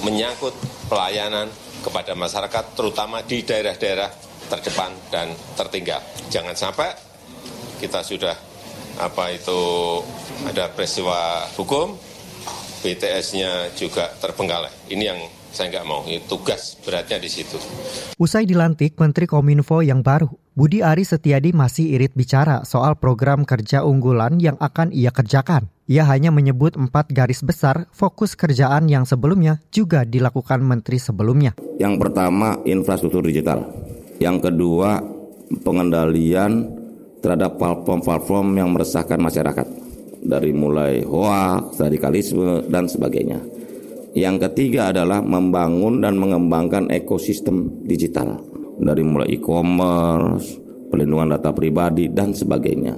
menyangkut 0.06 0.54
pelayanan 0.86 1.50
kepada 1.82 2.14
masyarakat, 2.14 2.78
terutama 2.78 3.26
di 3.26 3.42
daerah-daerah 3.42 4.14
terdepan 4.46 4.94
dan 5.10 5.34
tertinggal. 5.58 5.98
Jangan 6.30 6.54
sampai 6.54 6.94
kita 7.82 8.06
sudah 8.06 8.53
apa 8.98 9.34
itu 9.34 9.60
ada 10.46 10.70
peristiwa 10.70 11.48
hukum, 11.58 11.96
BTS-nya 12.84 13.72
juga 13.74 14.12
terbengkalai. 14.20 14.70
Ini 14.92 15.04
yang 15.04 15.20
saya 15.54 15.70
nggak 15.70 15.86
mau, 15.86 16.02
ini 16.04 16.18
tugas 16.26 16.74
beratnya 16.82 17.22
di 17.22 17.30
situ. 17.30 17.56
Usai 18.18 18.42
dilantik 18.42 18.98
Menteri 18.98 19.30
Kominfo 19.30 19.86
yang 19.86 20.02
baru, 20.02 20.26
Budi 20.58 20.82
Ari 20.82 21.06
Setiadi 21.06 21.54
masih 21.54 21.94
irit 21.94 22.10
bicara 22.18 22.66
soal 22.66 22.98
program 22.98 23.46
kerja 23.46 23.86
unggulan 23.86 24.42
yang 24.42 24.58
akan 24.58 24.90
ia 24.90 25.14
kerjakan. 25.14 25.70
Ia 25.86 26.02
hanya 26.10 26.34
menyebut 26.34 26.74
empat 26.74 27.12
garis 27.14 27.44
besar 27.46 27.86
fokus 27.94 28.34
kerjaan 28.34 28.90
yang 28.90 29.06
sebelumnya 29.06 29.62
juga 29.70 30.02
dilakukan 30.02 30.58
menteri 30.58 30.98
sebelumnya. 30.98 31.54
Yang 31.78 32.02
pertama 32.02 32.58
infrastruktur 32.66 33.22
digital, 33.22 33.68
yang 34.18 34.42
kedua 34.42 34.98
pengendalian 35.62 36.83
terhadap 37.24 37.56
platform-platform 37.56 38.60
yang 38.60 38.68
meresahkan 38.76 39.16
masyarakat 39.16 39.64
dari 40.20 40.52
mulai 40.52 41.00
hoax, 41.00 41.80
radikalisme 41.80 42.68
dan 42.68 42.84
sebagainya. 42.84 43.40
Yang 44.12 44.46
ketiga 44.48 44.92
adalah 44.92 45.24
membangun 45.24 46.04
dan 46.04 46.20
mengembangkan 46.20 46.92
ekosistem 46.92 47.80
digital 47.88 48.44
dari 48.76 49.00
mulai 49.00 49.40
e-commerce, 49.40 50.60
pelindungan 50.92 51.40
data 51.40 51.50
pribadi 51.56 52.12
dan 52.12 52.36
sebagainya. 52.36 52.94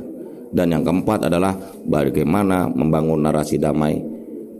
Dan 0.51 0.75
yang 0.75 0.83
keempat 0.83 1.31
adalah 1.31 1.55
bagaimana 1.87 2.67
membangun 2.67 3.23
narasi 3.23 3.63
damai 3.63 3.97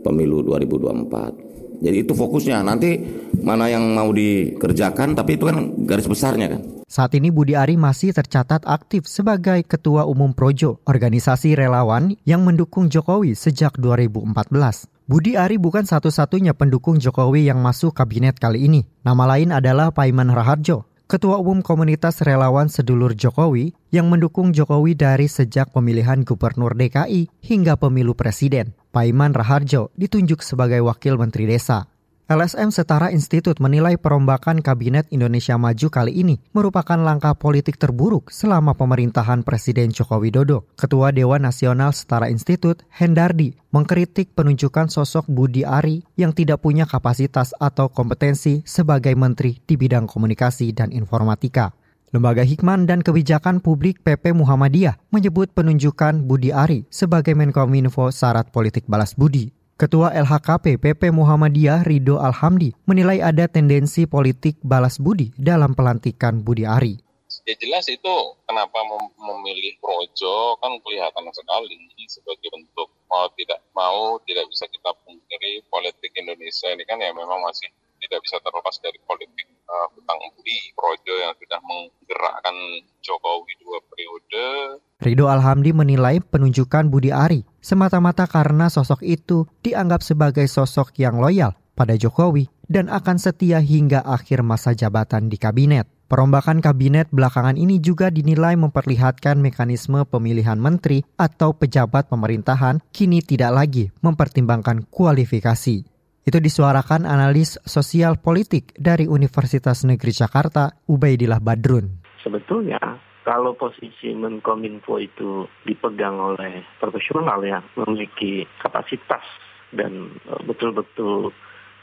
pemilu 0.01 0.43
2024. 0.47 1.83
Jadi 1.83 1.97
itu 2.01 2.13
fokusnya. 2.17 2.65
Nanti 2.65 2.97
mana 3.41 3.69
yang 3.71 3.83
mau 3.93 4.09
dikerjakan 4.09 5.13
tapi 5.13 5.37
itu 5.37 5.45
kan 5.47 5.57
garis 5.85 6.09
besarnya 6.09 6.57
kan. 6.57 6.61
Saat 6.87 7.19
ini 7.19 7.27
Budi 7.35 7.51
Ari 7.51 7.75
masih 7.75 8.15
tercatat 8.15 8.63
aktif 8.63 9.11
sebagai 9.11 9.59
Ketua 9.67 10.07
Umum 10.07 10.31
Projo, 10.31 10.79
organisasi 10.87 11.51
relawan 11.51 12.15
yang 12.23 12.47
mendukung 12.47 12.87
Jokowi 12.87 13.35
sejak 13.35 13.75
2014. 13.75 14.87
Budi 15.03 15.35
Ari 15.35 15.59
bukan 15.59 15.83
satu-satunya 15.83 16.55
pendukung 16.55 16.99
Jokowi 16.99 17.47
yang 17.51 17.59
masuk 17.59 17.91
kabinet 17.91 18.39
kali 18.39 18.71
ini. 18.71 18.87
Nama 19.03 19.35
lain 19.35 19.51
adalah 19.51 19.91
Paiman 19.91 20.31
Raharjo, 20.31 20.87
Ketua 21.07 21.39
Umum 21.39 21.63
Komunitas 21.63 22.19
Relawan 22.19 22.67
Sedulur 22.67 23.15
Jokowi 23.15 23.71
yang 23.95 24.11
mendukung 24.11 24.51
Jokowi 24.51 24.99
dari 24.99 25.31
sejak 25.31 25.71
pemilihan 25.71 26.27
Gubernur 26.27 26.75
DKI 26.75 27.31
hingga 27.39 27.79
pemilu 27.79 28.11
Presiden. 28.11 28.75
Paiman 28.91 29.31
Raharjo 29.31 29.95
ditunjuk 29.95 30.43
sebagai 30.43 30.83
Wakil 30.83 31.15
Menteri 31.15 31.47
Desa. 31.47 31.87
LSM 32.27 32.75
Setara 32.75 33.07
Institut 33.15 33.55
menilai 33.63 33.95
perombakan 33.95 34.59
Kabinet 34.59 35.07
Indonesia 35.15 35.55
Maju 35.55 35.87
kali 35.87 36.11
ini 36.11 36.43
merupakan 36.51 36.99
langkah 36.99 37.31
politik 37.39 37.79
terburuk 37.79 38.35
selama 38.35 38.75
pemerintahan 38.75 39.47
Presiden 39.47 39.95
Joko 39.95 40.19
Widodo. 40.19 40.67
Ketua 40.75 41.15
Dewan 41.15 41.47
Nasional 41.47 41.95
Setara 41.95 42.27
Institut, 42.27 42.83
Hendardi, 42.91 43.55
mengkritik 43.71 44.35
penunjukan 44.35 44.91
sosok 44.91 45.23
Budi 45.31 45.63
Ari 45.63 46.03
yang 46.19 46.35
tidak 46.35 46.67
punya 46.67 46.83
kapasitas 46.83 47.55
atau 47.55 47.87
kompetensi 47.87 48.59
sebagai 48.67 49.15
menteri 49.15 49.63
di 49.63 49.79
bidang 49.79 50.03
komunikasi 50.03 50.75
dan 50.75 50.91
informatika. 50.91 51.71
Lembaga 52.11 52.43
Hikman 52.43 52.91
dan 52.91 53.07
Kebijakan 53.07 53.63
Publik 53.63 54.03
PP 54.03 54.35
Muhammadiyah 54.35 54.99
menyebut 55.15 55.55
penunjukan 55.55 56.27
Budi 56.27 56.51
Ari 56.51 56.91
sebagai 56.91 57.39
Menkominfo 57.39 58.11
syarat 58.11 58.51
politik 58.51 58.83
balas 58.83 59.15
budi. 59.15 59.56
Ketua 59.77 60.09
LHKP 60.09 60.81
PP 60.81 61.13
Muhammadiyah 61.13 61.85
Rido 61.85 62.17
Alhamdi 62.17 62.73
menilai 62.89 63.21
ada 63.21 63.45
tendensi 63.45 64.09
politik 64.09 64.57
balas 64.65 64.97
budi 64.97 65.29
dalam 65.37 65.77
pelantikan 65.77 66.41
Budi 66.41 66.65
Ari. 66.65 66.97
Ya 67.45 67.53
jelas 67.61 67.85
itu 67.85 68.15
kenapa 68.49 68.73
memilih 69.21 69.77
Projo 69.77 70.57
kan 70.65 70.73
kelihatan 70.81 71.29
sekali 71.29 71.77
sebagai 72.09 72.49
bentuk 72.49 72.89
mau 73.05 73.29
tidak 73.37 73.61
mau 73.77 74.17
tidak 74.25 74.49
bisa 74.49 74.65
kita 74.65 74.97
pungkiri 75.05 75.61
politik 75.69 76.09
Indonesia 76.17 76.73
ini 76.73 76.81
kan 76.89 76.97
ya 76.97 77.13
memang 77.13 77.37
masih 77.45 77.69
tidak 78.01 78.25
bisa 78.25 78.41
terlepas 78.41 78.81
dari 78.81 78.97
politik 79.05 79.45
uh, 79.69 79.93
hutang 79.93 80.17
budi 80.33 80.73
Projo 80.73 81.13
yang 81.21 81.37
sudah 81.37 81.61
menggerakkan 81.61 82.57
Jokowi 83.05 83.53
dua 83.61 83.77
periode. 83.93 84.81
Ridho 85.07 85.31
Alhamdi 85.31 85.71
menilai 85.71 86.19
penunjukan 86.19 86.91
Budi 86.91 87.15
Ari 87.15 87.47
semata-mata 87.63 88.27
karena 88.27 88.67
sosok 88.67 89.07
itu 89.07 89.47
dianggap 89.63 90.03
sebagai 90.03 90.43
sosok 90.51 90.99
yang 90.99 91.23
loyal 91.23 91.55
pada 91.79 91.95
Jokowi 91.95 92.51
dan 92.67 92.91
akan 92.91 93.15
setia 93.15 93.63
hingga 93.63 94.03
akhir 94.03 94.43
masa 94.43 94.75
jabatan 94.75 95.31
di 95.31 95.39
kabinet. 95.39 95.87
Perombakan 96.11 96.59
kabinet 96.59 97.07
belakangan 97.11 97.55
ini 97.55 97.79
juga 97.79 98.11
dinilai 98.11 98.59
memperlihatkan 98.59 99.39
mekanisme 99.39 100.03
pemilihan 100.03 100.59
menteri 100.59 101.07
atau 101.15 101.55
pejabat 101.55 102.11
pemerintahan 102.11 102.83
kini 102.91 103.23
tidak 103.23 103.55
lagi 103.55 103.87
mempertimbangkan 104.03 104.91
kualifikasi. 104.91 105.87
Itu 106.27 106.43
disuarakan 106.43 107.07
analis 107.07 107.55
sosial 107.63 108.19
politik 108.19 108.75
dari 108.75 109.07
Universitas 109.07 109.87
Negeri 109.87 110.11
Jakarta, 110.11 110.75
Ubaidillah 110.91 111.39
Badrun. 111.39 112.06
Sebetulnya 112.27 112.99
kalau 113.23 113.55
posisi 113.55 114.11
Menkominfo 114.11 114.99
itu 114.99 115.47
dipegang 115.63 116.19
oleh 116.19 116.59
profesional 116.75 117.39
yang 117.39 117.63
memiliki 117.79 118.43
kapasitas 118.59 119.23
dan 119.71 120.11
eh, 120.27 120.41
betul-betul 120.43 121.31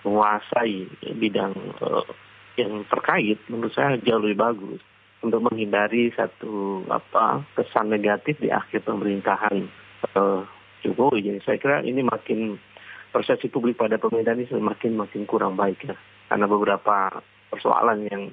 menguasai 0.05 0.85
bidang 1.17 1.57
uh, 1.81 2.05
yang 2.61 2.85
terkait 2.93 3.41
menurut 3.49 3.73
saya 3.73 3.97
jauh 4.05 4.21
lebih 4.21 4.37
bagus 4.37 4.81
untuk 5.25 5.41
menghindari 5.41 6.13
satu 6.13 6.85
apa 6.93 7.41
kesan 7.57 7.89
negatif 7.89 8.37
di 8.37 8.53
akhir 8.53 8.85
pemerintahan 8.85 9.65
uh, 10.13 10.45
Jokowi. 10.85 11.25
Jadi 11.25 11.41
saya 11.41 11.57
kira 11.57 11.81
ini 11.89 12.05
makin 12.05 12.61
persepsi 13.17 13.49
publik 13.49 13.81
pada 13.81 13.97
pemerintahan 13.97 14.45
ini 14.45 14.53
semakin 14.53 14.93
makin 14.93 15.25
kurang 15.25 15.57
baik 15.57 15.81
ya 15.89 15.97
karena 16.29 16.45
beberapa 16.45 17.25
persoalan 17.49 18.05
yang 18.13 18.29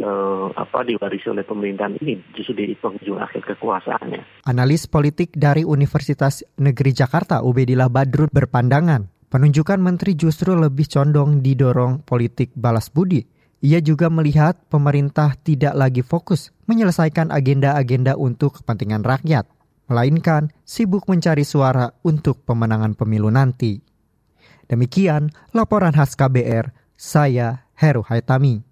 uh, 0.00 0.48
apa 0.56 0.86
diwarisi 0.86 1.28
oleh 1.28 1.44
pemerintahan 1.44 2.00
ini 2.00 2.22
justru 2.32 2.56
di 2.56 2.72
penghujung 2.78 3.20
akhir 3.20 3.44
kekuasaannya. 3.52 4.48
Analis 4.48 4.88
politik 4.88 5.36
dari 5.36 5.66
Universitas 5.66 6.40
Negeri 6.56 6.96
Jakarta 6.96 7.44
Ubedillah 7.44 7.92
Badrun 7.92 8.32
berpandangan 8.32 9.12
Penunjukan 9.32 9.80
menteri 9.80 10.12
justru 10.12 10.52
lebih 10.52 10.84
condong 10.92 11.40
didorong 11.40 12.04
politik 12.04 12.52
balas 12.52 12.92
budi. 12.92 13.24
Ia 13.64 13.80
juga 13.80 14.12
melihat 14.12 14.60
pemerintah 14.68 15.40
tidak 15.40 15.72
lagi 15.72 16.04
fokus 16.04 16.52
menyelesaikan 16.68 17.32
agenda-agenda 17.32 18.12
untuk 18.20 18.60
kepentingan 18.60 19.00
rakyat, 19.00 19.48
melainkan 19.88 20.52
sibuk 20.68 21.08
mencari 21.08 21.48
suara 21.48 21.96
untuk 22.04 22.44
pemenangan 22.44 22.92
pemilu 22.92 23.32
nanti. 23.32 23.80
Demikian 24.68 25.32
laporan 25.56 25.96
khas 25.96 26.12
KBR, 26.12 26.68
saya 26.92 27.64
Heru 27.72 28.04
Haitami. 28.04 28.71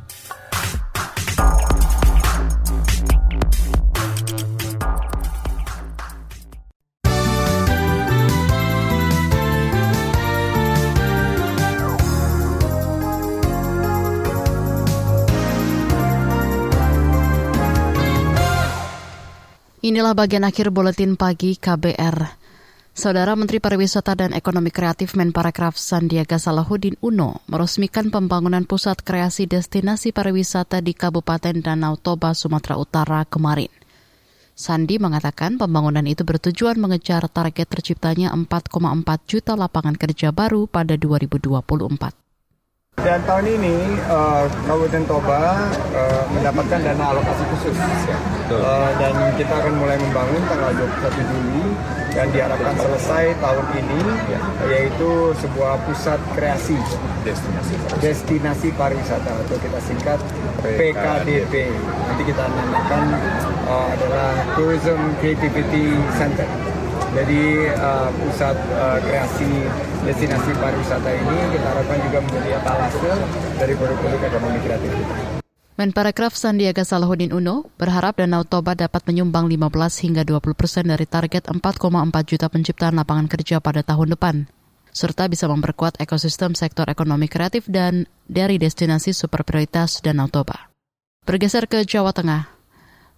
Inilah 19.91 20.15
bagian 20.15 20.47
akhir 20.47 20.71
buletin 20.71 21.19
pagi 21.19 21.59
KBR. 21.59 22.39
Saudara 22.95 23.35
Menteri 23.35 23.59
Pariwisata 23.59 24.15
dan 24.15 24.31
Ekonomi 24.31 24.71
Kreatif 24.71 25.19
Menparekraf 25.19 25.75
Sandiaga 25.75 26.39
Salahuddin 26.39 26.95
Uno 27.03 27.43
meresmikan 27.51 28.07
pembangunan 28.07 28.63
pusat 28.63 29.03
kreasi 29.03 29.51
destinasi 29.51 30.15
pariwisata 30.15 30.79
di 30.79 30.95
Kabupaten 30.95 31.59
Danau 31.59 31.99
Toba, 31.99 32.31
Sumatera 32.31 32.79
Utara 32.79 33.27
kemarin. 33.27 33.67
Sandi 34.55 34.95
mengatakan 34.95 35.59
pembangunan 35.59 36.07
itu 36.07 36.23
bertujuan 36.23 36.79
mengejar 36.79 37.27
target 37.27 37.67
terciptanya 37.67 38.31
4,4 38.31 38.71
juta 39.27 39.59
lapangan 39.59 39.99
kerja 39.99 40.31
baru 40.31 40.71
pada 40.71 40.95
2024. 40.95 42.30
Dan 43.01 43.17
tahun 43.25 43.45
ini 43.49 43.97
uh, 44.13 44.45
Kabupaten 44.69 45.03
Toba 45.09 45.73
uh, 45.73 46.23
mendapatkan 46.37 46.79
dana 46.85 47.03
alokasi 47.09 47.43
khusus 47.49 47.73
ya. 48.05 48.17
uh, 48.53 48.93
dan 49.01 49.13
kita 49.41 49.53
akan 49.57 49.73
mulai 49.81 49.97
membangun 49.97 50.41
tanggal 50.45 50.69
21 51.09 51.29
Juli 51.33 51.65
dan 52.13 52.27
diharapkan 52.29 52.75
selesai 52.77 53.33
tahun 53.41 53.67
ini 53.81 54.01
ya, 54.29 54.39
yaitu 54.69 55.33
sebuah 55.41 55.81
pusat 55.89 56.19
kreasi 56.37 56.77
destinasi 57.25 57.73
destinasi 58.03 58.67
pariwisata 58.77 59.31
atau 59.33 59.57
kita 59.57 59.79
singkat 59.81 60.19
PKDP. 60.61 61.73
Nanti 62.05 62.23
kita 62.27 62.43
namakan 62.53 63.03
uh, 63.65 63.87
adalah 63.97 64.29
Tourism 64.53 64.99
Creativity 65.17 65.97
Center. 66.21 66.70
Jadi 67.11 67.41
uh, 67.75 68.09
pusat 68.15 68.55
uh, 68.77 68.97
kreasi 69.03 69.49
destinasi 70.07 70.51
pariwisata 70.55 71.11
ini 71.11 71.37
kita 71.57 71.67
harapkan 71.67 71.99
juga 72.07 72.19
menjadi 72.23 72.49
etalase 72.61 73.11
dari 73.59 73.73
produk-produk 73.75 74.21
ekonomi 74.21 74.59
kreatif 74.63 74.91
kita. 74.95 75.15
Menparekraf 75.81 76.37
Sandiaga 76.37 76.85
Salahuddin 76.85 77.33
Uno 77.33 77.65
berharap 77.81 78.21
Danau 78.21 78.45
Toba 78.45 78.77
dapat 78.77 79.01
menyumbang 79.09 79.49
15 79.49 80.05
hingga 80.05 80.21
20 80.21 80.53
persen 80.53 80.85
dari 80.85 81.09
target 81.09 81.49
4,4 81.49 81.81
juta 82.29 82.47
penciptaan 82.53 82.93
lapangan 83.01 83.25
kerja 83.25 83.57
pada 83.57 83.81
tahun 83.81 84.13
depan, 84.13 84.45
serta 84.93 85.25
bisa 85.25 85.49
memperkuat 85.49 85.97
ekosistem 85.97 86.53
sektor 86.53 86.85
ekonomi 86.85 87.25
kreatif 87.25 87.65
dan 87.65 88.05
dari 88.29 88.61
destinasi 88.61 89.15
super 89.15 89.41
prioritas 89.41 90.05
Danau 90.05 90.29
Toba. 90.29 90.69
Bergeser 91.25 91.65
ke 91.65 91.81
Jawa 91.81 92.13
Tengah, 92.13 92.60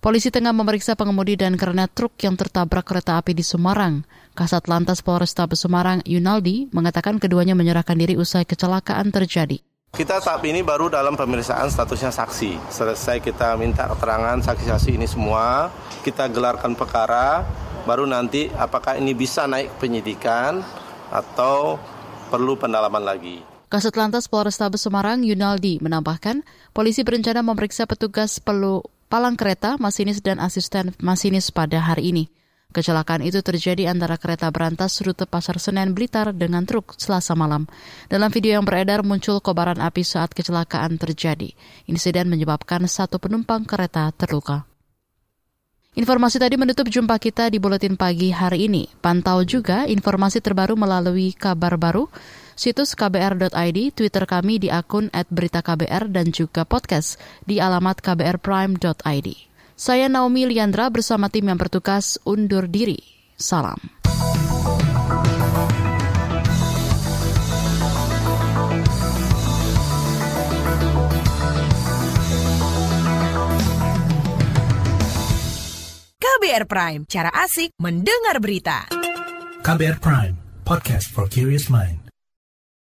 Polisi 0.03 0.27
tengah 0.35 0.51
memeriksa 0.51 0.99
pengemudi 0.99 1.39
dan 1.39 1.55
kernet 1.55 1.87
truk 1.95 2.11
yang 2.19 2.35
tertabrak 2.35 2.83
kereta 2.83 3.23
api 3.23 3.31
di 3.31 3.39
Semarang. 3.39 4.03
Kasat 4.35 4.67
Lantas 4.67 4.99
Polrestabes 4.99 5.63
Semarang, 5.63 6.03
Yunaldi, 6.03 6.67
mengatakan 6.75 7.23
keduanya 7.23 7.55
menyerahkan 7.55 7.95
diri 7.95 8.19
usai 8.19 8.43
kecelakaan 8.43 9.15
terjadi. 9.15 9.63
Kita 9.95 10.19
saat 10.19 10.43
ini 10.43 10.59
baru 10.59 10.91
dalam 10.91 11.15
pemeriksaan 11.15 11.71
statusnya 11.71 12.11
saksi. 12.11 12.67
Selesai 12.67 13.23
kita 13.23 13.55
minta 13.55 13.87
keterangan 13.95 14.43
saksi-saksi 14.43 14.91
ini 14.91 15.07
semua, 15.07 15.71
kita 16.03 16.27
gelarkan 16.27 16.75
perkara, 16.75 17.47
baru 17.87 18.03
nanti 18.03 18.51
apakah 18.59 18.99
ini 18.99 19.15
bisa 19.15 19.47
naik 19.47 19.71
penyidikan 19.79 20.59
atau 21.15 21.79
perlu 22.27 22.59
pendalaman 22.59 23.07
lagi. 23.07 23.39
Kasat 23.71 23.95
Lantas 23.95 24.27
Polrestabes 24.27 24.83
Semarang 24.83 25.23
Yunaldi 25.23 25.79
menambahkan, 25.79 26.43
polisi 26.75 27.07
berencana 27.07 27.39
memeriksa 27.39 27.87
petugas 27.87 28.43
pelu 28.43 28.83
palang 29.13 29.37
kereta, 29.37 29.77
masinis 29.77 30.25
dan 30.25 30.41
asisten 30.41 30.97
masinis 30.97 31.53
pada 31.53 31.77
hari 31.77 32.09
ini. 32.09 32.33
Kecelakaan 32.73 33.21
itu 33.21 33.45
terjadi 33.45 33.93
antara 33.93 34.17
kereta 34.17 34.49
berantas 34.49 34.97
rute 35.05 35.29
Pasar 35.29 35.61
Senen 35.61 35.93
Blitar 35.93 36.33
dengan 36.33 36.65
truk 36.65 36.97
selasa 36.97 37.37
malam. 37.37 37.69
Dalam 38.09 38.33
video 38.33 38.57
yang 38.57 38.65
beredar 38.65 39.05
muncul 39.05 39.37
kobaran 39.37 39.77
api 39.77 40.01
saat 40.01 40.33
kecelakaan 40.33 40.97
terjadi. 40.97 41.53
Insiden 41.85 42.33
menyebabkan 42.33 42.89
satu 42.89 43.21
penumpang 43.21 43.69
kereta 43.69 44.09
terluka. 44.17 44.65
Informasi 45.93 46.41
tadi 46.41 46.57
menutup 46.57 46.89
jumpa 46.89 47.21
kita 47.21 47.53
di 47.53 47.61
Buletin 47.61 47.93
Pagi 47.93 48.33
hari 48.33 48.65
ini. 48.65 48.89
Pantau 48.97 49.45
juga 49.45 49.85
informasi 49.85 50.41
terbaru 50.41 50.73
melalui 50.73 51.37
kabar 51.37 51.77
baru, 51.77 52.09
situs 52.53 52.97
kbr.id, 52.97 53.79
Twitter 53.93 54.25
kami 54.25 54.61
di 54.61 54.69
akun 54.73 55.09
@beritaKBR 55.11 56.09
dan 56.09 56.33
juga 56.33 56.65
podcast 56.65 57.21
di 57.45 57.61
alamat 57.61 58.01
kbrprime.id. 58.01 59.27
Saya 59.73 60.05
Naomi 60.05 60.45
Liandra 60.45 60.87
bersama 60.93 61.27
tim 61.33 61.49
yang 61.49 61.57
bertugas 61.57 62.21
undur 62.23 62.69
diri. 62.69 63.01
Salam. 63.33 63.81
KBR 76.21 76.67
Prime, 76.67 77.01
cara 77.07 77.31
asik 77.33 77.71
mendengar 77.79 78.37
berita. 78.43 78.85
KBR 79.63 79.97
Prime, 80.03 80.35
podcast 80.67 81.07
for 81.07 81.25
curious 81.31 81.71
mind. 81.71 82.02